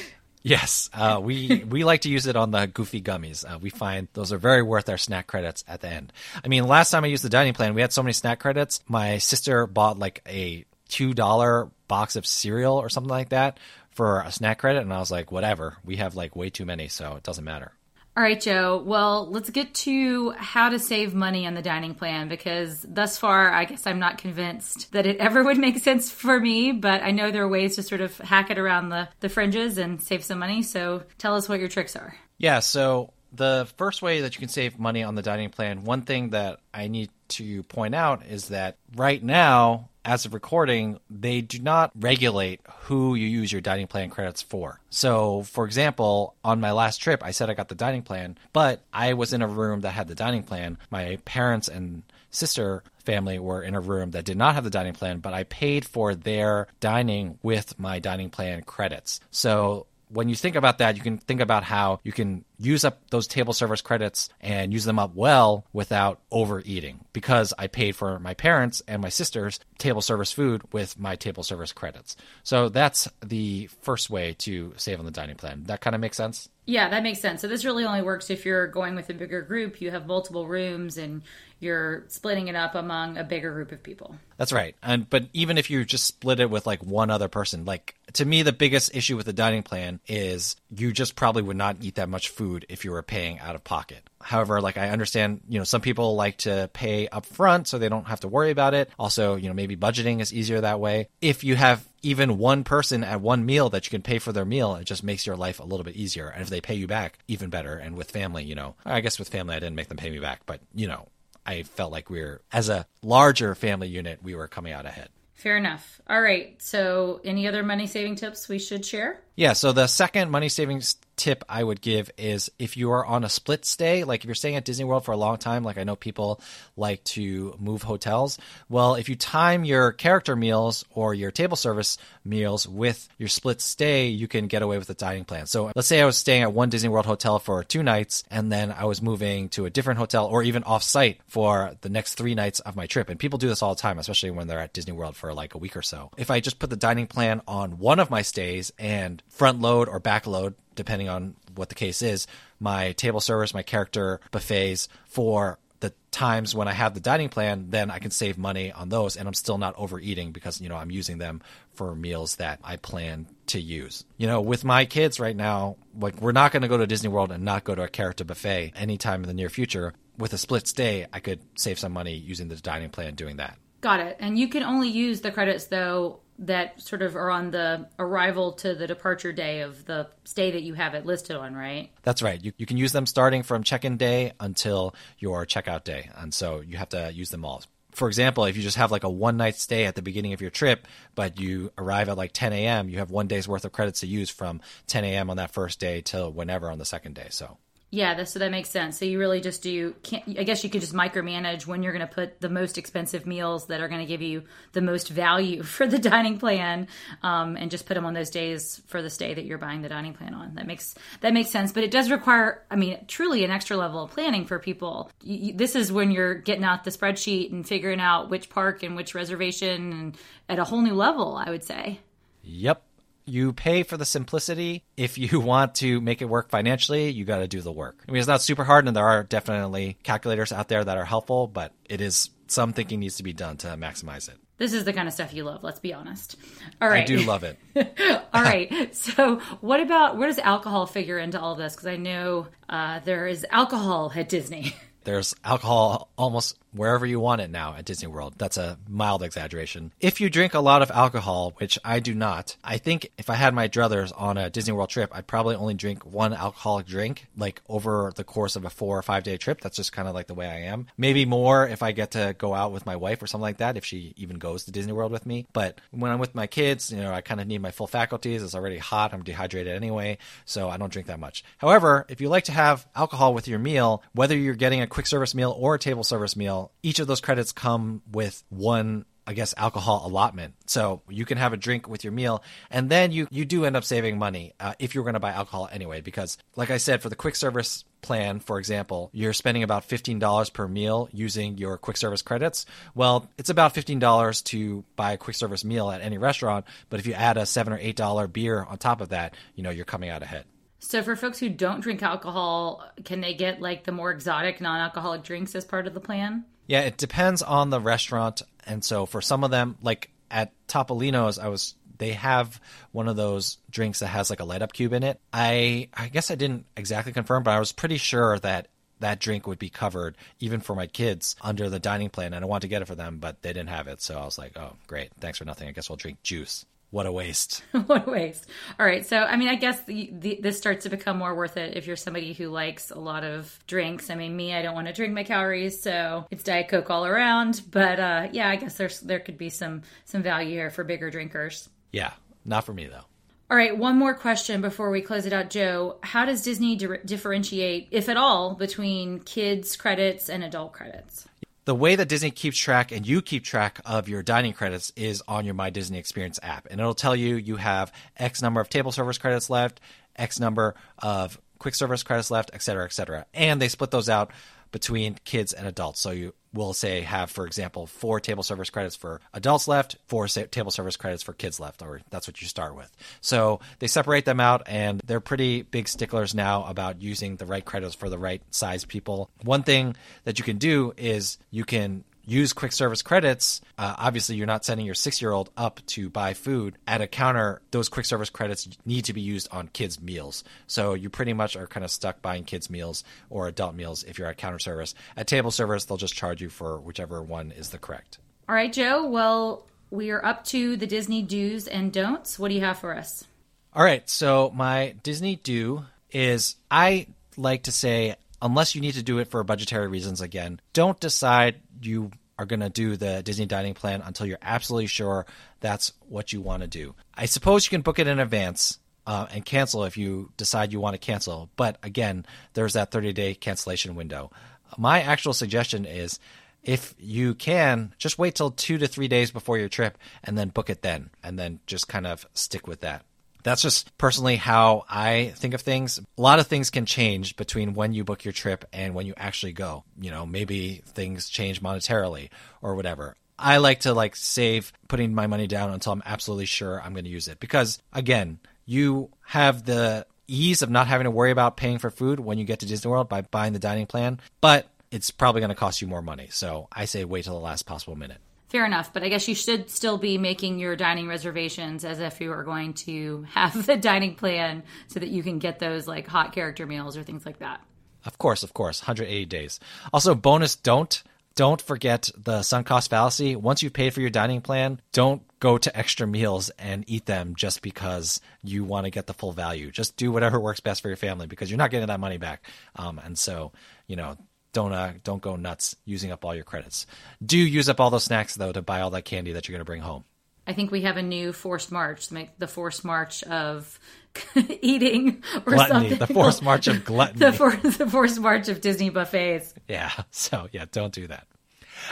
Yes, 0.46 0.88
uh, 0.94 1.18
we 1.20 1.64
we 1.68 1.82
like 1.82 2.02
to 2.02 2.08
use 2.08 2.28
it 2.28 2.36
on 2.36 2.52
the 2.52 2.66
goofy 2.66 3.02
gummies. 3.02 3.44
Uh, 3.44 3.58
we 3.58 3.68
find 3.68 4.06
those 4.12 4.32
are 4.32 4.38
very 4.38 4.62
worth 4.62 4.88
our 4.88 4.96
snack 4.96 5.26
credits 5.26 5.64
at 5.66 5.80
the 5.80 5.88
end. 5.88 6.12
I 6.44 6.46
mean, 6.46 6.68
last 6.68 6.92
time 6.92 7.02
I 7.02 7.08
used 7.08 7.24
the 7.24 7.28
dining 7.28 7.52
plan, 7.52 7.74
we 7.74 7.80
had 7.80 7.92
so 7.92 8.00
many 8.00 8.12
snack 8.12 8.38
credits. 8.38 8.78
My 8.86 9.18
sister 9.18 9.66
bought 9.66 9.98
like 9.98 10.22
a 10.24 10.64
two 10.88 11.14
dollar 11.14 11.68
box 11.88 12.14
of 12.14 12.26
cereal 12.26 12.76
or 12.76 12.88
something 12.88 13.10
like 13.10 13.30
that 13.30 13.58
for 13.90 14.20
a 14.20 14.30
snack 14.30 14.58
credit, 14.58 14.82
and 14.82 14.92
I 14.92 15.00
was 15.00 15.10
like, 15.10 15.32
whatever. 15.32 15.78
We 15.84 15.96
have 15.96 16.14
like 16.14 16.36
way 16.36 16.48
too 16.48 16.64
many, 16.64 16.86
so 16.86 17.16
it 17.16 17.24
doesn't 17.24 17.42
matter. 17.44 17.72
All 18.16 18.22
right, 18.22 18.40
Joe. 18.40 18.82
Well, 18.82 19.28
let's 19.30 19.50
get 19.50 19.74
to 19.74 20.30
how 20.30 20.70
to 20.70 20.78
save 20.78 21.12
money 21.14 21.46
on 21.46 21.52
the 21.52 21.60
dining 21.60 21.94
plan 21.94 22.28
because 22.28 22.80
thus 22.88 23.18
far, 23.18 23.52
I 23.52 23.66
guess 23.66 23.86
I'm 23.86 23.98
not 23.98 24.16
convinced 24.16 24.90
that 24.92 25.04
it 25.04 25.18
ever 25.18 25.44
would 25.44 25.58
make 25.58 25.80
sense 25.80 26.10
for 26.10 26.40
me, 26.40 26.72
but 26.72 27.02
I 27.02 27.10
know 27.10 27.30
there 27.30 27.42
are 27.42 27.48
ways 27.48 27.76
to 27.76 27.82
sort 27.82 28.00
of 28.00 28.16
hack 28.16 28.50
it 28.50 28.56
around 28.56 28.88
the, 28.88 29.10
the 29.20 29.28
fringes 29.28 29.76
and 29.76 30.02
save 30.02 30.24
some 30.24 30.38
money. 30.38 30.62
So 30.62 31.02
tell 31.18 31.34
us 31.34 31.46
what 31.46 31.60
your 31.60 31.68
tricks 31.68 31.94
are. 31.94 32.16
Yeah, 32.38 32.60
so 32.60 33.12
the 33.32 33.68
first 33.76 34.02
way 34.02 34.20
that 34.22 34.34
you 34.34 34.40
can 34.40 34.48
save 34.48 34.78
money 34.78 35.02
on 35.02 35.14
the 35.14 35.22
dining 35.22 35.50
plan, 35.50 35.84
one 35.84 36.02
thing 36.02 36.30
that 36.30 36.60
I 36.72 36.88
need 36.88 37.10
to 37.28 37.62
point 37.64 37.94
out 37.94 38.24
is 38.26 38.48
that 38.48 38.76
right 38.94 39.22
now, 39.22 39.88
as 40.04 40.24
of 40.24 40.34
recording, 40.34 41.00
they 41.10 41.40
do 41.40 41.58
not 41.58 41.90
regulate 41.98 42.60
who 42.82 43.14
you 43.14 43.26
use 43.26 43.50
your 43.50 43.60
dining 43.60 43.88
plan 43.88 44.08
credits 44.08 44.40
for. 44.40 44.80
So, 44.88 45.42
for 45.42 45.64
example, 45.64 46.34
on 46.44 46.60
my 46.60 46.70
last 46.70 46.98
trip, 46.98 47.22
I 47.24 47.32
said 47.32 47.50
I 47.50 47.54
got 47.54 47.68
the 47.68 47.74
dining 47.74 48.02
plan, 48.02 48.38
but 48.52 48.82
I 48.92 49.14
was 49.14 49.32
in 49.32 49.42
a 49.42 49.48
room 49.48 49.80
that 49.80 49.90
had 49.90 50.06
the 50.06 50.14
dining 50.14 50.44
plan. 50.44 50.78
My 50.90 51.18
parents 51.24 51.66
and 51.66 52.04
sister 52.30 52.84
family 53.04 53.38
were 53.38 53.62
in 53.62 53.74
a 53.74 53.80
room 53.80 54.12
that 54.12 54.24
did 54.24 54.36
not 54.36 54.54
have 54.54 54.64
the 54.64 54.70
dining 54.70 54.92
plan, 54.92 55.18
but 55.18 55.34
I 55.34 55.44
paid 55.44 55.84
for 55.84 56.14
their 56.14 56.68
dining 56.80 57.38
with 57.42 57.78
my 57.78 57.98
dining 57.98 58.30
plan 58.30 58.62
credits. 58.62 59.20
So, 59.30 59.86
when 60.08 60.28
you 60.28 60.34
think 60.34 60.56
about 60.56 60.78
that, 60.78 60.96
you 60.96 61.02
can 61.02 61.18
think 61.18 61.40
about 61.40 61.64
how 61.64 62.00
you 62.04 62.12
can 62.12 62.44
use 62.58 62.84
up 62.84 63.00
those 63.10 63.26
table 63.26 63.52
service 63.52 63.80
credits 63.80 64.28
and 64.40 64.72
use 64.72 64.84
them 64.84 64.98
up 64.98 65.14
well 65.14 65.64
without 65.72 66.20
overeating 66.30 67.04
because 67.12 67.52
I 67.58 67.66
paid 67.66 67.96
for 67.96 68.18
my 68.18 68.34
parents 68.34 68.82
and 68.86 69.02
my 69.02 69.08
sister's 69.08 69.60
table 69.78 70.00
service 70.00 70.32
food 70.32 70.62
with 70.72 70.98
my 70.98 71.16
table 71.16 71.42
service 71.42 71.72
credits. 71.72 72.16
So 72.44 72.68
that's 72.68 73.08
the 73.24 73.68
first 73.82 74.08
way 74.08 74.34
to 74.40 74.72
save 74.76 74.98
on 74.98 75.04
the 75.04 75.10
dining 75.10 75.36
plan. 75.36 75.64
That 75.64 75.80
kind 75.80 75.94
of 75.94 76.00
makes 76.00 76.16
sense? 76.16 76.48
Yeah, 76.66 76.88
that 76.88 77.02
makes 77.02 77.20
sense. 77.20 77.40
So 77.40 77.48
this 77.48 77.64
really 77.64 77.84
only 77.84 78.02
works 78.02 78.30
if 78.30 78.44
you're 78.44 78.66
going 78.66 78.96
with 78.96 79.08
a 79.10 79.14
bigger 79.14 79.42
group, 79.42 79.80
you 79.80 79.90
have 79.90 80.06
multiple 80.06 80.46
rooms 80.46 80.98
and 80.98 81.22
you're 81.58 82.04
splitting 82.08 82.48
it 82.48 82.54
up 82.54 82.74
among 82.74 83.16
a 83.16 83.24
bigger 83.24 83.52
group 83.52 83.72
of 83.72 83.82
people. 83.82 84.16
That's 84.36 84.52
right. 84.52 84.76
And 84.82 85.08
but 85.08 85.26
even 85.32 85.56
if 85.56 85.70
you 85.70 85.84
just 85.84 86.04
split 86.04 86.40
it 86.40 86.50
with 86.50 86.66
like 86.66 86.82
one 86.82 87.10
other 87.10 87.28
person, 87.28 87.64
like 87.64 87.94
to 88.12 88.24
me 88.24 88.42
the 88.42 88.52
biggest 88.52 88.94
issue 88.94 89.16
with 89.16 89.26
the 89.26 89.32
dining 89.32 89.62
plan 89.62 90.00
is 90.06 90.56
you 90.70 90.92
just 90.92 91.16
probably 91.16 91.42
would 91.42 91.56
not 91.56 91.78
eat 91.80 91.94
that 91.94 92.08
much 92.08 92.28
food 92.28 92.66
if 92.68 92.84
you 92.84 92.90
were 92.90 93.02
paying 93.02 93.38
out 93.38 93.54
of 93.54 93.64
pocket. 93.64 94.08
However, 94.20 94.60
like 94.60 94.76
I 94.76 94.90
understand, 94.90 95.40
you 95.48 95.58
know, 95.58 95.64
some 95.64 95.80
people 95.80 96.16
like 96.16 96.38
to 96.38 96.68
pay 96.72 97.08
up 97.08 97.24
front 97.24 97.68
so 97.68 97.78
they 97.78 97.88
don't 97.88 98.08
have 98.08 98.20
to 98.20 98.28
worry 98.28 98.50
about 98.50 98.74
it. 98.74 98.90
Also, 98.98 99.36
you 99.36 99.48
know, 99.48 99.54
maybe 99.54 99.76
budgeting 99.76 100.20
is 100.20 100.34
easier 100.34 100.60
that 100.60 100.80
way. 100.80 101.08
If 101.22 101.44
you 101.44 101.56
have 101.56 101.86
even 102.02 102.36
one 102.36 102.64
person 102.64 103.02
at 103.04 103.20
one 103.20 103.46
meal 103.46 103.70
that 103.70 103.86
you 103.86 103.90
can 103.90 104.02
pay 104.02 104.18
for 104.18 104.32
their 104.32 104.44
meal, 104.44 104.74
it 104.74 104.84
just 104.84 105.02
makes 105.02 105.26
your 105.26 105.36
life 105.36 105.60
a 105.60 105.64
little 105.64 105.84
bit 105.84 105.96
easier. 105.96 106.28
And 106.28 106.42
if 106.42 106.50
they 106.50 106.60
pay 106.60 106.74
you 106.74 106.86
back, 106.86 107.18
even 107.28 107.50
better. 107.50 107.76
And 107.76 107.96
with 107.96 108.10
family, 108.10 108.44
you 108.44 108.54
know, 108.54 108.74
I 108.84 109.00
guess 109.00 109.18
with 109.18 109.28
family 109.28 109.56
I 109.56 109.60
didn't 109.60 109.76
make 109.76 109.88
them 109.88 109.96
pay 109.96 110.10
me 110.10 110.18
back, 110.18 110.42
but 110.44 110.60
you 110.74 110.88
know, 110.88 111.08
I 111.46 111.62
felt 111.62 111.92
like 111.92 112.10
we 112.10 112.20
were 112.20 112.42
as 112.52 112.68
a 112.68 112.86
larger 113.02 113.54
family 113.54 113.88
unit, 113.88 114.22
we 114.22 114.34
were 114.34 114.48
coming 114.48 114.72
out 114.72 114.86
ahead. 114.86 115.08
Fair 115.34 115.56
enough. 115.56 116.00
All 116.08 116.20
right. 116.20 116.60
So, 116.60 117.20
any 117.24 117.46
other 117.46 117.62
money 117.62 117.86
saving 117.86 118.16
tips 118.16 118.48
we 118.48 118.58
should 118.58 118.84
share? 118.84 119.20
Yeah. 119.36 119.52
So, 119.52 119.72
the 119.72 119.86
second 119.86 120.30
money 120.30 120.48
savings 120.48 120.96
tip 121.16 121.44
I 121.48 121.64
would 121.64 121.80
give 121.80 122.10
is 122.18 122.50
if 122.58 122.76
you 122.76 122.90
are 122.92 123.04
on 123.04 123.24
a 123.24 123.28
split 123.28 123.64
stay, 123.64 124.04
like 124.04 124.20
if 124.20 124.26
you're 124.26 124.34
staying 124.34 124.56
at 124.56 124.64
Disney 124.64 124.84
World 124.84 125.04
for 125.04 125.12
a 125.12 125.16
long 125.16 125.38
time, 125.38 125.64
like 125.64 125.78
I 125.78 125.84
know 125.84 125.96
people 125.96 126.40
like 126.76 127.02
to 127.04 127.56
move 127.58 127.82
hotels. 127.82 128.38
Well, 128.68 128.94
if 128.94 129.08
you 129.08 129.16
time 129.16 129.64
your 129.64 129.92
character 129.92 130.36
meals 130.36 130.84
or 130.90 131.14
your 131.14 131.30
table 131.30 131.56
service 131.56 131.98
meals 132.24 132.68
with 132.68 133.08
your 133.18 133.28
split 133.28 133.60
stay, 133.60 134.08
you 134.08 134.28
can 134.28 134.46
get 134.46 134.62
away 134.62 134.78
with 134.78 134.88
the 134.88 134.94
dining 134.94 135.24
plan. 135.24 135.46
So 135.46 135.72
let's 135.74 135.88
say 135.88 136.00
I 136.00 136.06
was 136.06 136.16
staying 136.16 136.42
at 136.42 136.52
one 136.52 136.68
Disney 136.68 136.88
World 136.88 137.06
hotel 137.06 137.38
for 137.38 137.64
two 137.64 137.82
nights 137.82 138.24
and 138.30 138.52
then 138.52 138.70
I 138.70 138.84
was 138.84 139.00
moving 139.00 139.48
to 139.50 139.64
a 139.64 139.70
different 139.70 139.98
hotel 139.98 140.26
or 140.26 140.42
even 140.42 140.62
off 140.64 140.82
site 140.82 141.20
for 141.26 141.72
the 141.80 141.88
next 141.88 142.14
three 142.14 142.34
nights 142.34 142.60
of 142.60 142.76
my 142.76 142.86
trip. 142.86 143.08
And 143.08 143.18
people 143.18 143.38
do 143.38 143.48
this 143.48 143.62
all 143.62 143.74
the 143.74 143.80
time, 143.80 143.98
especially 143.98 144.30
when 144.30 144.48
they're 144.48 144.60
at 144.60 144.72
Disney 144.72 144.92
World 144.92 145.16
for 145.16 145.32
like 145.32 145.54
a 145.54 145.58
week 145.58 145.76
or 145.76 145.82
so. 145.82 146.10
If 146.16 146.30
I 146.30 146.40
just 146.40 146.58
put 146.58 146.70
the 146.70 146.76
dining 146.76 147.06
plan 147.06 147.40
on 147.48 147.78
one 147.78 148.00
of 148.00 148.10
my 148.10 148.22
stays 148.22 148.70
and 148.78 149.22
front 149.28 149.60
load 149.60 149.88
or 149.88 150.00
back 150.00 150.26
load 150.26 150.54
depending 150.74 151.08
on 151.08 151.34
what 151.54 151.68
the 151.68 151.74
case 151.74 152.02
is, 152.02 152.26
my 152.60 152.92
table 152.92 153.20
service, 153.20 153.54
my 153.54 153.62
character 153.62 154.20
buffets 154.30 154.88
for 155.06 155.58
the 155.80 155.92
times 156.10 156.54
when 156.54 156.68
I 156.68 156.72
have 156.72 156.94
the 156.94 157.00
dining 157.00 157.28
plan, 157.28 157.66
then 157.70 157.90
I 157.90 157.98
can 157.98 158.10
save 158.10 158.38
money 158.38 158.72
on 158.72 158.88
those 158.88 159.16
and 159.16 159.28
I'm 159.28 159.34
still 159.34 159.58
not 159.58 159.74
overeating 159.76 160.32
because, 160.32 160.60
you 160.60 160.68
know, 160.68 160.76
I'm 160.76 160.90
using 160.90 161.18
them 161.18 161.42
for 161.74 161.94
meals 161.94 162.36
that 162.36 162.60
I 162.64 162.76
plan 162.76 163.26
to 163.48 163.60
use. 163.60 164.04
You 164.16 164.26
know, 164.26 164.40
with 164.40 164.64
my 164.64 164.84
kids 164.84 165.20
right 165.20 165.36
now, 165.36 165.76
like 165.98 166.20
we're 166.20 166.32
not 166.32 166.52
going 166.52 166.62
to 166.62 166.68
go 166.68 166.78
to 166.78 166.86
Disney 166.86 167.08
World 167.08 167.32
and 167.32 167.44
not 167.44 167.64
go 167.64 167.74
to 167.74 167.82
a 167.82 167.88
character 167.88 168.24
buffet 168.24 168.72
anytime 168.76 169.22
in 169.22 169.28
the 169.28 169.34
near 169.34 169.48
future. 169.48 169.92
With 170.18 170.32
a 170.32 170.38
split 170.38 170.66
stay, 170.66 171.06
I 171.12 171.20
could 171.20 171.40
save 171.56 171.78
some 171.78 171.92
money 171.92 172.14
using 172.14 172.48
the 172.48 172.56
dining 172.56 172.90
plan 172.90 173.14
doing 173.14 173.36
that. 173.36 173.58
Got 173.82 174.00
it. 174.00 174.16
And 174.18 174.38
you 174.38 174.48
can 174.48 174.62
only 174.62 174.88
use 174.88 175.20
the 175.20 175.30
credits 175.30 175.66
though 175.66 176.20
that 176.38 176.80
sort 176.80 177.02
of 177.02 177.16
are 177.16 177.30
on 177.30 177.50
the 177.50 177.88
arrival 177.98 178.52
to 178.52 178.74
the 178.74 178.86
departure 178.86 179.32
day 179.32 179.60
of 179.60 179.84
the 179.86 180.08
stay 180.24 180.50
that 180.50 180.62
you 180.62 180.74
have 180.74 180.94
it 180.94 181.06
listed 181.06 181.36
on, 181.36 181.54
right? 181.54 181.90
That's 182.02 182.22
right. 182.22 182.42
You, 182.42 182.52
you 182.56 182.66
can 182.66 182.76
use 182.76 182.92
them 182.92 183.06
starting 183.06 183.42
from 183.42 183.62
check 183.62 183.84
in 183.84 183.96
day 183.96 184.32
until 184.38 184.94
your 185.18 185.46
checkout 185.46 185.84
day. 185.84 186.10
And 186.16 186.32
so 186.34 186.60
you 186.60 186.76
have 186.76 186.90
to 186.90 187.12
use 187.12 187.30
them 187.30 187.44
all 187.44 187.62
for 187.96 188.08
example, 188.08 188.44
if 188.44 188.58
you 188.58 188.62
just 188.62 188.76
have 188.76 188.92
like 188.92 189.04
a 189.04 189.10
one 189.10 189.38
night 189.38 189.56
stay 189.56 189.86
at 189.86 189.94
the 189.94 190.02
beginning 190.02 190.34
of 190.34 190.42
your 190.42 190.50
trip, 190.50 190.86
but 191.14 191.40
you 191.40 191.72
arrive 191.78 192.10
at 192.10 192.18
like 192.18 192.32
10 192.34 192.52
a.m., 192.52 192.90
you 192.90 192.98
have 192.98 193.10
one 193.10 193.26
day's 193.26 193.48
worth 193.48 193.64
of 193.64 193.72
credits 193.72 194.00
to 194.00 194.06
use 194.06 194.28
from 194.28 194.60
10 194.86 195.02
a.m. 195.04 195.30
on 195.30 195.38
that 195.38 195.50
first 195.50 195.80
day 195.80 196.02
till 196.02 196.30
whenever 196.30 196.70
on 196.70 196.78
the 196.78 196.84
second 196.84 197.14
day. 197.14 197.28
So 197.30 197.56
yeah, 197.96 198.12
that, 198.12 198.28
so 198.28 198.38
that 198.40 198.50
makes 198.50 198.68
sense. 198.68 198.98
So 198.98 199.06
you 199.06 199.18
really 199.18 199.40
just 199.40 199.62
do. 199.62 199.94
I 200.12 200.42
guess 200.42 200.62
you 200.62 200.68
could 200.68 200.82
just 200.82 200.92
micromanage 200.92 201.66
when 201.66 201.82
you're 201.82 201.94
going 201.94 202.06
to 202.06 202.14
put 202.14 202.42
the 202.42 202.50
most 202.50 202.76
expensive 202.76 203.24
meals 203.24 203.68
that 203.68 203.80
are 203.80 203.88
going 203.88 204.02
to 204.02 204.06
give 204.06 204.20
you 204.20 204.42
the 204.72 204.82
most 204.82 205.08
value 205.08 205.62
for 205.76 205.86
the 205.86 205.98
dining 205.98 206.38
plan, 206.38 206.88
um, 207.22 207.56
and 207.56 207.70
just 207.70 207.86
put 207.86 207.94
them 207.94 208.04
on 208.04 208.12
those 208.12 208.28
days 208.28 208.82
for 208.88 209.00
the 209.00 209.08
stay 209.08 209.32
that 209.32 209.46
you're 209.46 209.56
buying 209.56 209.80
the 209.80 209.88
dining 209.88 210.12
plan 210.12 210.34
on. 210.34 210.56
That 210.56 210.66
makes 210.66 210.94
that 211.22 211.32
makes 211.32 211.48
sense. 211.48 211.72
But 211.72 211.84
it 211.84 211.90
does 211.90 212.10
require, 212.10 212.66
I 212.70 212.76
mean, 212.76 213.02
truly 213.08 213.44
an 213.44 213.50
extra 213.50 213.78
level 213.78 214.04
of 214.04 214.10
planning 214.10 214.44
for 214.44 214.58
people. 214.58 215.10
You, 215.22 215.54
this 215.54 215.74
is 215.74 215.90
when 215.90 216.10
you're 216.10 216.34
getting 216.34 216.64
out 216.64 216.84
the 216.84 216.90
spreadsheet 216.90 217.50
and 217.50 217.66
figuring 217.66 218.00
out 218.00 218.28
which 218.28 218.50
park 218.50 218.82
and 218.82 218.94
which 218.94 219.14
reservation, 219.14 219.92
and 219.94 220.18
at 220.50 220.58
a 220.58 220.64
whole 220.64 220.82
new 220.82 220.94
level. 220.94 221.34
I 221.34 221.48
would 221.48 221.64
say. 221.64 222.00
Yep 222.42 222.85
you 223.26 223.52
pay 223.52 223.82
for 223.82 223.96
the 223.96 224.04
simplicity. 224.04 224.84
If 224.96 225.18
you 225.18 225.40
want 225.52 225.76
to 225.76 226.00
make 226.00 226.22
it 226.22 226.26
work 226.26 226.50
financially, 226.50 227.10
you 227.10 227.24
got 227.24 227.38
to 227.38 227.48
do 227.48 227.60
the 227.60 227.72
work. 227.72 228.02
I 228.08 228.12
mean, 228.12 228.18
it's 228.18 228.28
not 228.28 228.42
super 228.42 228.64
hard, 228.64 228.86
and 228.86 228.96
there 228.96 229.06
are 229.06 229.22
definitely 229.22 229.98
calculators 230.02 230.52
out 230.52 230.68
there 230.68 230.84
that 230.84 230.96
are 230.96 231.04
helpful, 231.04 231.46
but 231.46 231.72
it 231.84 232.00
is 232.00 232.30
some 232.46 232.72
thinking 232.72 233.00
needs 233.00 233.16
to 233.16 233.22
be 233.22 233.32
done 233.32 233.56
to 233.58 233.68
maximize 233.68 234.28
it. 234.28 234.36
This 234.58 234.72
is 234.72 234.84
the 234.84 234.92
kind 234.92 235.06
of 235.06 235.12
stuff 235.12 235.34
you 235.34 235.44
love, 235.44 235.62
let's 235.62 235.80
be 235.80 235.92
honest. 235.92 236.36
All 236.80 236.88
right. 236.88 237.02
I 237.02 237.06
do 237.06 237.18
love 237.18 237.44
it. 237.44 237.58
all 238.32 238.42
right. 238.42 238.94
So, 238.94 239.40
what 239.60 239.80
about 239.80 240.16
where 240.16 240.28
does 240.28 240.38
alcohol 240.38 240.86
figure 240.86 241.18
into 241.18 241.38
all 241.38 241.56
this? 241.56 241.74
Because 241.74 241.88
I 241.88 241.96
know 241.96 242.46
uh, 242.68 243.00
there 243.00 243.26
is 243.26 243.44
alcohol 243.50 244.10
at 244.14 244.28
Disney. 244.28 244.74
There's 245.04 245.36
alcohol 245.44 246.10
almost 246.18 246.58
wherever 246.76 247.06
you 247.06 247.18
want 247.20 247.40
it 247.40 247.50
now 247.50 247.74
at 247.74 247.84
Disney 247.84 248.08
World. 248.08 248.34
That's 248.38 248.56
a 248.56 248.78
mild 248.88 249.22
exaggeration. 249.22 249.92
If 250.00 250.20
you 250.20 250.30
drink 250.30 250.54
a 250.54 250.60
lot 250.60 250.82
of 250.82 250.90
alcohol, 250.90 251.54
which 251.58 251.78
I 251.84 252.00
do 252.00 252.14
not, 252.14 252.56
I 252.62 252.78
think 252.78 253.10
if 253.18 253.30
I 253.30 253.34
had 253.34 253.54
my 253.54 253.68
druthers 253.68 254.12
on 254.16 254.36
a 254.38 254.50
Disney 254.50 254.72
World 254.72 254.90
trip, 254.90 255.10
I'd 255.14 255.26
probably 255.26 255.56
only 255.56 255.74
drink 255.74 256.04
one 256.04 256.32
alcoholic 256.32 256.86
drink, 256.86 257.26
like 257.36 257.62
over 257.68 258.12
the 258.14 258.24
course 258.24 258.56
of 258.56 258.64
a 258.64 258.70
four 258.70 258.98
or 258.98 259.02
five 259.02 259.24
day 259.24 259.36
trip. 259.36 259.60
That's 259.60 259.76
just 259.76 259.92
kind 259.92 260.08
of 260.08 260.14
like 260.14 260.26
the 260.26 260.34
way 260.34 260.46
I 260.46 260.60
am. 260.60 260.86
Maybe 260.96 261.24
more 261.24 261.66
if 261.66 261.82
I 261.82 261.92
get 261.92 262.12
to 262.12 262.34
go 262.38 262.54
out 262.54 262.72
with 262.72 262.86
my 262.86 262.96
wife 262.96 263.22
or 263.22 263.26
something 263.26 263.42
like 263.42 263.58
that, 263.58 263.76
if 263.76 263.84
she 263.84 264.14
even 264.16 264.38
goes 264.38 264.64
to 264.64 264.72
Disney 264.72 264.92
World 264.92 265.12
with 265.12 265.26
me. 265.26 265.46
But 265.52 265.80
when 265.90 266.10
I'm 266.10 266.18
with 266.18 266.34
my 266.34 266.46
kids, 266.46 266.92
you 266.92 266.98
know, 266.98 267.12
I 267.12 267.20
kind 267.20 267.40
of 267.40 267.46
need 267.46 267.62
my 267.62 267.70
full 267.70 267.86
faculties. 267.86 268.42
It's 268.42 268.54
already 268.54 268.78
hot. 268.78 269.14
I'm 269.14 269.22
dehydrated 269.22 269.74
anyway, 269.74 270.18
so 270.44 270.68
I 270.68 270.76
don't 270.76 270.92
drink 270.92 271.08
that 271.08 271.20
much. 271.20 271.44
However, 271.58 272.06
if 272.08 272.20
you 272.20 272.28
like 272.28 272.44
to 272.44 272.52
have 272.52 272.86
alcohol 272.94 273.34
with 273.34 273.48
your 273.48 273.58
meal, 273.58 274.02
whether 274.12 274.36
you're 274.36 274.54
getting 274.54 274.80
a 274.80 274.86
quick 274.86 275.06
service 275.06 275.34
meal 275.34 275.54
or 275.56 275.74
a 275.74 275.78
table 275.78 276.04
service 276.04 276.36
meal, 276.36 276.65
each 276.82 276.98
of 276.98 277.06
those 277.06 277.20
credits 277.20 277.52
come 277.52 278.02
with 278.10 278.42
one 278.48 279.04
I 279.26 279.32
guess 279.32 279.54
alcohol 279.56 280.06
allotment. 280.06 280.54
So 280.66 281.02
you 281.08 281.24
can 281.24 281.36
have 281.36 281.52
a 281.52 281.56
drink 281.56 281.88
with 281.88 282.04
your 282.04 282.12
meal, 282.12 282.44
and 282.70 282.88
then 282.88 283.10
you 283.10 283.26
you 283.30 283.44
do 283.44 283.64
end 283.64 283.74
up 283.74 283.82
saving 283.82 284.18
money 284.18 284.52
uh, 284.60 284.74
if 284.78 284.94
you're 284.94 285.02
going 285.02 285.14
to 285.14 285.20
buy 285.20 285.32
alcohol 285.32 285.68
anyway. 285.70 286.00
Because, 286.00 286.38
like 286.54 286.70
I 286.70 286.76
said, 286.76 287.02
for 287.02 287.08
the 287.08 287.16
quick 287.16 287.34
service 287.34 287.84
plan, 288.02 288.38
for 288.38 288.60
example, 288.60 289.10
you're 289.12 289.32
spending 289.32 289.64
about 289.64 289.84
fifteen 289.84 290.20
dollars 290.20 290.48
per 290.48 290.68
meal 290.68 291.08
using 291.12 291.58
your 291.58 291.76
quick 291.76 291.96
service 291.96 292.22
credits. 292.22 292.66
Well, 292.94 293.28
it's 293.36 293.50
about 293.50 293.74
fifteen 293.74 293.98
dollars 293.98 294.42
to 294.42 294.84
buy 294.94 295.12
a 295.12 295.18
quick 295.18 295.34
service 295.34 295.64
meal 295.64 295.90
at 295.90 296.02
any 296.02 296.18
restaurant. 296.18 296.64
But 296.88 297.00
if 297.00 297.06
you 297.06 297.14
add 297.14 297.36
a 297.36 297.46
seven 297.46 297.72
or 297.72 297.78
eight 297.78 297.96
dollar 297.96 298.28
beer 298.28 298.62
on 298.62 298.78
top 298.78 299.00
of 299.00 299.08
that, 299.08 299.34
you 299.56 299.64
know 299.64 299.70
you're 299.70 299.84
coming 299.84 300.08
out 300.08 300.22
ahead. 300.22 300.44
So 300.78 301.02
for 301.02 301.16
folks 301.16 301.38
who 301.38 301.48
don't 301.48 301.80
drink 301.80 302.02
alcohol, 302.02 302.84
can 303.04 303.20
they 303.20 303.34
get 303.34 303.60
like 303.60 303.84
the 303.84 303.92
more 303.92 304.10
exotic 304.10 304.60
non-alcoholic 304.60 305.22
drinks 305.22 305.54
as 305.54 305.64
part 305.64 305.86
of 305.86 305.94
the 305.94 306.00
plan? 306.00 306.44
Yeah, 306.66 306.80
it 306.80 306.96
depends 306.96 307.42
on 307.42 307.70
the 307.70 307.80
restaurant, 307.80 308.42
and 308.66 308.84
so 308.84 309.06
for 309.06 309.20
some 309.20 309.44
of 309.44 309.50
them, 309.50 309.76
like 309.82 310.10
at 310.30 310.52
Topolino's, 310.66 311.38
I 311.38 311.48
was 311.48 311.74
they 311.98 312.12
have 312.12 312.60
one 312.92 313.08
of 313.08 313.16
those 313.16 313.58
drinks 313.70 314.00
that 314.00 314.08
has 314.08 314.30
like 314.30 314.40
a 314.40 314.44
light 314.44 314.62
up 314.62 314.72
cube 314.72 314.92
in 314.92 315.02
it. 315.02 315.20
I 315.32 315.88
I 315.94 316.08
guess 316.08 316.30
I 316.30 316.34
didn't 316.34 316.66
exactly 316.76 317.12
confirm, 317.12 317.42
but 317.42 317.52
I 317.52 317.58
was 317.58 317.72
pretty 317.72 317.96
sure 317.96 318.38
that 318.40 318.68
that 319.00 319.20
drink 319.20 319.46
would 319.46 319.58
be 319.58 319.68
covered 319.68 320.16
even 320.40 320.60
for 320.60 320.74
my 320.74 320.86
kids 320.86 321.36
under 321.42 321.68
the 321.68 321.78
dining 321.78 322.08
plan 322.08 322.32
and 322.32 322.42
I 322.42 322.48
wanted 322.48 322.62
to 322.62 322.68
get 322.68 322.82
it 322.82 322.86
for 322.86 322.94
them, 322.94 323.18
but 323.18 323.42
they 323.42 323.52
didn't 323.52 323.68
have 323.68 323.88
it. 323.88 324.00
So 324.00 324.18
I 324.18 324.24
was 324.24 324.38
like, 324.38 324.56
"Oh, 324.58 324.74
great. 324.86 325.10
Thanks 325.20 325.38
for 325.38 325.44
nothing. 325.44 325.68
I 325.68 325.72
guess 325.72 325.88
we'll 325.88 325.96
drink 325.96 326.22
juice." 326.22 326.64
What 326.90 327.06
a 327.06 327.12
waste. 327.12 327.62
what 327.86 328.06
a 328.06 328.10
waste. 328.10 328.46
All 328.78 328.86
right. 328.86 329.04
So, 329.04 329.18
I 329.18 329.36
mean, 329.36 329.48
I 329.48 329.56
guess 329.56 329.82
the, 329.84 330.10
the, 330.12 330.38
this 330.40 330.56
starts 330.56 330.84
to 330.84 330.88
become 330.88 331.18
more 331.18 331.34
worth 331.34 331.56
it 331.56 331.76
if 331.76 331.86
you're 331.86 331.96
somebody 331.96 332.32
who 332.32 332.48
likes 332.48 332.90
a 332.90 332.98
lot 332.98 333.24
of 333.24 333.58
drinks. 333.66 334.08
I 334.08 334.14
mean, 334.14 334.36
me, 334.36 334.54
I 334.54 334.62
don't 334.62 334.74
want 334.74 334.86
to 334.86 334.92
drink 334.92 335.12
my 335.12 335.24
calories, 335.24 335.82
so 335.82 336.26
it's 336.30 336.42
Diet 336.44 336.68
Coke 336.68 336.90
all 336.90 337.04
around. 337.04 337.62
But 337.70 337.98
uh, 337.98 338.28
yeah, 338.32 338.48
I 338.48 338.56
guess 338.56 338.76
there's 338.76 339.00
there 339.00 339.20
could 339.20 339.36
be 339.36 339.50
some 339.50 339.82
some 340.04 340.22
value 340.22 340.50
here 340.50 340.70
for 340.70 340.84
bigger 340.84 341.10
drinkers. 341.10 341.68
Yeah, 341.92 342.12
not 342.44 342.64
for 342.64 342.72
me 342.72 342.86
though. 342.86 343.04
All 343.48 343.56
right, 343.56 343.76
one 343.76 343.96
more 343.96 344.14
question 344.14 344.60
before 344.60 344.90
we 344.90 345.02
close 345.02 345.24
it 345.24 345.32
out, 345.32 345.50
Joe. 345.50 345.98
How 346.02 346.24
does 346.24 346.42
Disney 346.42 346.74
di- 346.74 346.98
differentiate, 347.04 347.86
if 347.92 348.08
at 348.08 348.16
all, 348.16 348.54
between 348.54 349.20
kids 349.20 349.76
credits 349.76 350.28
and 350.28 350.42
adult 350.42 350.72
credits? 350.72 351.28
The 351.66 351.74
way 351.74 351.96
that 351.96 352.08
Disney 352.08 352.30
keeps 352.30 352.56
track 352.56 352.92
and 352.92 353.06
you 353.06 353.20
keep 353.20 353.44
track 353.44 353.80
of 353.84 354.08
your 354.08 354.22
dining 354.22 354.52
credits 354.52 354.92
is 354.94 355.22
on 355.26 355.44
your 355.44 355.54
My 355.54 355.68
Disney 355.68 355.98
Experience 355.98 356.38
app. 356.42 356.68
And 356.70 356.80
it'll 356.80 356.94
tell 356.94 357.14
you 357.14 357.34
you 357.34 357.56
have 357.56 357.92
X 358.16 358.40
number 358.40 358.60
of 358.60 358.70
table 358.70 358.92
service 358.92 359.18
credits 359.18 359.50
left, 359.50 359.80
X 360.14 360.38
number 360.38 360.76
of 361.00 361.38
quick 361.58 361.74
service 361.74 362.04
credits 362.04 362.30
left, 362.30 362.52
et 362.54 362.62
cetera, 362.62 362.84
et 362.84 362.92
cetera. 362.92 363.26
And 363.34 363.60
they 363.60 363.66
split 363.66 363.90
those 363.90 364.08
out 364.08 364.30
between 364.72 365.16
kids 365.24 365.52
and 365.52 365.66
adults. 365.66 366.00
So 366.00 366.10
you 366.10 366.34
will 366.52 366.72
say 366.72 367.02
have, 367.02 367.30
for 367.30 367.46
example, 367.46 367.86
four 367.86 368.18
table 368.18 368.42
service 368.42 368.70
credits 368.70 368.96
for 368.96 369.20
adults 369.34 369.68
left, 369.68 369.96
four 370.06 370.26
table 370.26 370.70
service 370.70 370.96
credits 370.96 371.22
for 371.22 371.32
kids 371.32 371.60
left, 371.60 371.82
or 371.82 372.00
that's 372.10 372.26
what 372.26 372.40
you 372.40 372.48
start 372.48 372.74
with. 372.74 372.90
So 373.20 373.60
they 373.78 373.86
separate 373.86 374.24
them 374.24 374.40
out, 374.40 374.62
and 374.66 375.00
they're 375.04 375.20
pretty 375.20 375.62
big 375.62 375.88
sticklers 375.88 376.34
now 376.34 376.64
about 376.64 377.02
using 377.02 377.36
the 377.36 377.46
right 377.46 377.64
credits 377.64 377.94
for 377.94 378.08
the 378.08 378.18
right 378.18 378.42
size 378.50 378.84
people. 378.84 379.30
One 379.42 379.62
thing 379.62 379.96
that 380.24 380.38
you 380.38 380.44
can 380.44 380.58
do 380.58 380.94
is 380.96 381.38
you 381.50 381.64
can 381.64 382.04
use 382.26 382.52
quick 382.52 382.72
service 382.72 383.00
credits. 383.00 383.60
Uh, 383.78 383.94
obviously, 383.96 384.36
you're 384.36 384.46
not 384.46 384.64
sending 384.64 384.84
your 384.84 384.94
six 384.94 385.22
year 385.22 385.32
old 385.32 385.50
up 385.56 385.80
to 385.86 386.10
buy 386.10 386.34
food 386.34 386.76
at 386.86 387.00
a 387.00 387.06
counter. 387.06 387.62
Those 387.70 387.88
quick 387.88 388.04
service 388.04 388.28
credits 388.28 388.68
need 388.84 389.06
to 389.06 389.12
be 389.12 389.20
used 389.20 389.48
on 389.50 389.68
kids' 389.68 390.00
meals. 390.00 390.44
So 390.66 390.94
you 390.94 391.08
pretty 391.08 391.32
much 391.32 391.56
are 391.56 391.66
kind 391.66 391.84
of 391.84 391.90
stuck 391.90 392.20
buying 392.20 392.44
kids' 392.44 392.68
meals 392.68 393.04
or 393.30 393.48
adult 393.48 393.74
meals 393.74 394.02
if 394.04 394.18
you're 394.18 394.28
at 394.28 394.36
counter 394.36 394.58
service. 394.58 394.94
At 395.16 395.26
table 395.26 395.50
service, 395.50 395.84
they'll 395.84 395.96
just 395.96 396.14
charge 396.14 396.42
you 396.42 396.50
for 396.50 396.78
whichever 396.78 397.22
one 397.22 397.52
is 397.52 397.70
the 397.70 397.78
correct. 397.78 398.18
All 398.48 398.54
right, 398.54 398.72
Joe. 398.72 399.06
Well, 399.06 399.66
we 399.90 400.10
are 400.10 400.24
up 400.24 400.44
to 400.46 400.76
the 400.76 400.86
Disney 400.86 401.22
do's 401.22 401.68
and 401.68 401.92
don'ts. 401.92 402.38
What 402.38 402.48
do 402.48 402.54
you 402.54 402.60
have 402.60 402.78
for 402.78 402.96
us? 402.96 403.24
All 403.72 403.84
right. 403.84 404.08
So, 404.08 404.50
my 404.54 404.94
Disney 405.02 405.36
do 405.36 405.84
is 406.10 406.56
I 406.70 407.06
like 407.36 407.64
to 407.64 407.72
say 407.72 408.16
unless 408.46 408.74
you 408.74 408.80
need 408.80 408.94
to 408.94 409.02
do 409.02 409.18
it 409.18 409.28
for 409.28 409.42
budgetary 409.44 409.88
reasons 409.88 410.20
again, 410.20 410.60
don't 410.72 410.98
decide 410.98 411.60
you 411.82 412.10
are 412.38 412.46
going 412.46 412.60
to 412.60 412.70
do 412.70 412.96
the 412.96 413.22
Disney 413.22 413.46
dining 413.46 413.74
plan 413.74 414.02
until 414.04 414.26
you're 414.26 414.38
absolutely 414.42 414.86
sure 414.86 415.26
that's 415.60 415.92
what 416.08 416.32
you 416.32 416.40
want 416.40 416.62
to 416.62 416.68
do. 416.68 416.94
I 417.14 417.26
suppose 417.26 417.66
you 417.66 417.70
can 417.70 417.82
book 417.82 417.98
it 417.98 418.06
in 418.06 418.18
advance 418.18 418.78
uh, 419.06 419.26
and 419.32 419.44
cancel 419.44 419.84
if 419.84 419.96
you 419.96 420.32
decide 420.36 420.72
you 420.72 420.80
want 420.80 420.94
to 420.94 420.98
cancel. 420.98 421.50
But 421.56 421.78
again, 421.82 422.26
there's 422.54 422.74
that 422.74 422.90
30 422.90 423.12
day 423.12 423.34
cancellation 423.34 423.94
window. 423.94 424.30
My 424.76 425.00
actual 425.00 425.32
suggestion 425.32 425.84
is 425.84 426.18
if 426.62 426.94
you 426.98 427.34
can, 427.34 427.94
just 427.96 428.18
wait 428.18 428.34
till 428.34 428.50
two 428.50 428.76
to 428.78 428.88
three 428.88 429.08
days 429.08 429.30
before 429.30 429.56
your 429.56 429.68
trip 429.68 429.96
and 430.24 430.36
then 430.36 430.48
book 430.48 430.68
it 430.68 430.82
then, 430.82 431.10
and 431.22 431.38
then 431.38 431.60
just 431.66 431.86
kind 431.86 432.06
of 432.06 432.26
stick 432.34 432.66
with 432.66 432.80
that. 432.80 433.04
That's 433.46 433.62
just 433.62 433.96
personally 433.96 434.34
how 434.34 434.86
I 434.90 435.32
think 435.36 435.54
of 435.54 435.60
things. 435.60 436.00
A 436.18 436.20
lot 436.20 436.40
of 436.40 436.48
things 436.48 436.68
can 436.68 436.84
change 436.84 437.36
between 437.36 437.74
when 437.74 437.92
you 437.92 438.02
book 438.02 438.24
your 438.24 438.32
trip 438.32 438.64
and 438.72 438.92
when 438.92 439.06
you 439.06 439.14
actually 439.16 439.52
go. 439.52 439.84
You 440.00 440.10
know, 440.10 440.26
maybe 440.26 440.82
things 440.84 441.28
change 441.28 441.62
monetarily 441.62 442.30
or 442.60 442.74
whatever. 442.74 443.14
I 443.38 443.58
like 443.58 443.80
to 443.82 443.94
like 443.94 444.16
save 444.16 444.72
putting 444.88 445.14
my 445.14 445.28
money 445.28 445.46
down 445.46 445.70
until 445.72 445.92
I'm 445.92 446.02
absolutely 446.04 446.46
sure 446.46 446.82
I'm 446.82 446.92
going 446.92 447.04
to 447.04 447.10
use 447.10 447.28
it 447.28 447.38
because 447.38 447.80
again, 447.92 448.40
you 448.64 449.10
have 449.26 449.64
the 449.64 450.08
ease 450.26 450.62
of 450.62 450.68
not 450.68 450.88
having 450.88 451.04
to 451.04 451.12
worry 451.12 451.30
about 451.30 451.56
paying 451.56 451.78
for 451.78 451.90
food 451.90 452.18
when 452.18 452.38
you 452.38 452.44
get 452.44 452.58
to 452.60 452.66
Disney 452.66 452.90
World 452.90 453.08
by 453.08 453.20
buying 453.20 453.52
the 453.52 453.60
dining 453.60 453.86
plan, 453.86 454.18
but 454.40 454.66
it's 454.90 455.12
probably 455.12 455.40
going 455.40 455.50
to 455.50 455.54
cost 455.54 455.80
you 455.80 455.86
more 455.86 456.02
money. 456.02 456.26
So 456.32 456.66
I 456.72 456.86
say 456.86 457.04
wait 457.04 457.22
till 457.22 457.34
the 457.34 457.38
last 457.38 457.62
possible 457.62 457.94
minute 457.94 458.18
fair 458.48 458.64
enough. 458.64 458.92
But 458.92 459.02
I 459.02 459.08
guess 459.08 459.28
you 459.28 459.34
should 459.34 459.70
still 459.70 459.98
be 459.98 460.18
making 460.18 460.58
your 460.58 460.76
dining 460.76 461.08
reservations 461.08 461.84
as 461.84 462.00
if 462.00 462.20
you 462.20 462.32
are 462.32 462.44
going 462.44 462.74
to 462.74 463.26
have 463.30 463.66
the 463.66 463.76
dining 463.76 464.14
plan 464.14 464.62
so 464.88 465.00
that 465.00 465.08
you 465.08 465.22
can 465.22 465.38
get 465.38 465.58
those 465.58 465.86
like 465.86 466.06
hot 466.06 466.32
character 466.32 466.66
meals 466.66 466.96
or 466.96 467.02
things 467.02 467.26
like 467.26 467.38
that. 467.38 467.60
Of 468.04 468.18
course, 468.18 468.42
of 468.42 468.54
course, 468.54 468.82
180 468.82 469.26
days. 469.26 469.58
Also, 469.92 470.14
bonus 470.14 470.54
don't 470.54 471.02
don't 471.36 471.60
forget 471.60 472.08
the 472.16 472.42
sunk 472.42 472.66
cost 472.66 472.88
fallacy. 472.88 473.36
Once 473.36 473.62
you've 473.62 473.74
paid 473.74 473.92
for 473.92 474.00
your 474.00 474.10
dining 474.10 474.40
plan, 474.40 474.80
don't 474.92 475.22
go 475.38 475.58
to 475.58 475.76
extra 475.76 476.06
meals 476.06 476.50
and 476.58 476.82
eat 476.86 477.04
them 477.04 477.34
just 477.36 477.60
because 477.60 478.22
you 478.42 478.64
want 478.64 478.86
to 478.86 478.90
get 478.90 479.06
the 479.06 479.12
full 479.12 479.32
value. 479.32 479.70
Just 479.70 479.98
do 479.98 480.10
whatever 480.10 480.40
works 480.40 480.60
best 480.60 480.80
for 480.80 480.88
your 480.88 480.96
family 480.96 481.26
because 481.26 481.50
you're 481.50 481.58
not 481.58 481.70
getting 481.70 481.88
that 481.88 482.00
money 482.00 482.16
back. 482.16 482.48
Um, 482.74 482.98
and 482.98 483.18
so, 483.18 483.52
you 483.86 483.96
know, 483.96 484.16
don't 484.56 484.72
uh, 484.72 484.94
don't 485.04 485.20
go 485.20 485.36
nuts 485.36 485.76
using 485.84 486.10
up 486.10 486.24
all 486.24 486.34
your 486.34 486.42
credits. 486.42 486.86
Do 487.24 487.36
use 487.36 487.68
up 487.68 487.78
all 487.78 487.90
those 487.90 488.04
snacks 488.04 488.36
though 488.36 488.52
to 488.52 488.62
buy 488.62 488.80
all 488.80 488.88
that 488.90 489.04
candy 489.04 489.32
that 489.32 489.46
you're 489.46 489.52
going 489.52 489.60
to 489.60 489.66
bring 489.66 489.82
home. 489.82 490.04
I 490.46 490.54
think 490.54 490.70
we 490.70 490.80
have 490.82 490.96
a 490.96 491.02
new 491.02 491.34
forced 491.34 491.70
march, 491.70 492.10
make 492.10 492.38
the 492.38 492.46
forced 492.48 492.82
march 492.82 493.22
of 493.24 493.78
eating 494.62 495.22
or 495.44 495.52
Gluttony, 495.52 495.90
something. 495.90 495.98
the 495.98 496.06
forced 496.06 496.42
march 496.42 496.68
of 496.68 496.86
gluttony. 496.86 497.18
the, 497.18 497.32
for, 497.32 497.54
the 497.54 497.86
forced 497.86 498.18
march 498.18 498.48
of 498.48 498.62
Disney 498.62 498.88
buffets. 498.88 499.52
Yeah. 499.68 499.90
So 500.10 500.48
yeah, 500.52 500.64
don't 500.72 500.94
do 500.94 501.06
that. 501.08 501.26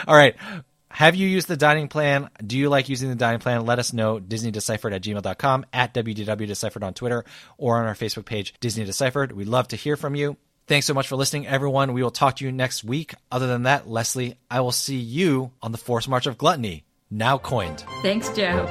All 0.07 0.15
right. 0.15 0.35
Have 0.89 1.13
you 1.15 1.27
used 1.27 1.47
the 1.47 1.57
dining 1.57 1.87
plan? 1.87 2.29
Do 2.43 2.57
you 2.57 2.69
like 2.69 2.89
using 2.89 3.09
the 3.09 3.15
dining 3.15 3.41
plan? 3.41 3.65
Let 3.65 3.77
us 3.77 3.93
know. 3.93 4.19
DisneyDeciphered 4.19 4.95
at 4.95 5.03
gmail.com, 5.03 5.65
at 5.71 5.93
WDW 5.93 6.47
Deciphered 6.47 6.83
on 6.83 6.93
Twitter, 6.95 7.25
or 7.57 7.77
on 7.77 7.85
our 7.85 7.93
Facebook 7.93 8.25
page, 8.25 8.53
Disney 8.59 8.85
Deciphered. 8.85 9.33
We'd 9.33 9.49
love 9.49 9.67
to 9.67 9.75
hear 9.75 9.97
from 9.97 10.15
you. 10.15 10.37
Thanks 10.67 10.87
so 10.87 10.95
much 10.95 11.07
for 11.07 11.15
listening, 11.15 11.45
everyone. 11.45 11.93
We 11.93 12.01
will 12.01 12.09
talk 12.09 12.37
to 12.37 12.45
you 12.45 12.51
next 12.51 12.83
week. 12.83 13.13
Other 13.31 13.45
than 13.45 13.63
that, 13.63 13.87
Leslie, 13.87 14.35
I 14.49 14.61
will 14.61 14.71
see 14.71 14.97
you 14.97 15.51
on 15.61 15.71
the 15.71 15.77
Force 15.77 16.07
March 16.07 16.25
of 16.25 16.39
Gluttony, 16.39 16.85
now 17.11 17.37
coined. 17.37 17.85
Thanks, 18.01 18.29
Joe. 18.29 18.65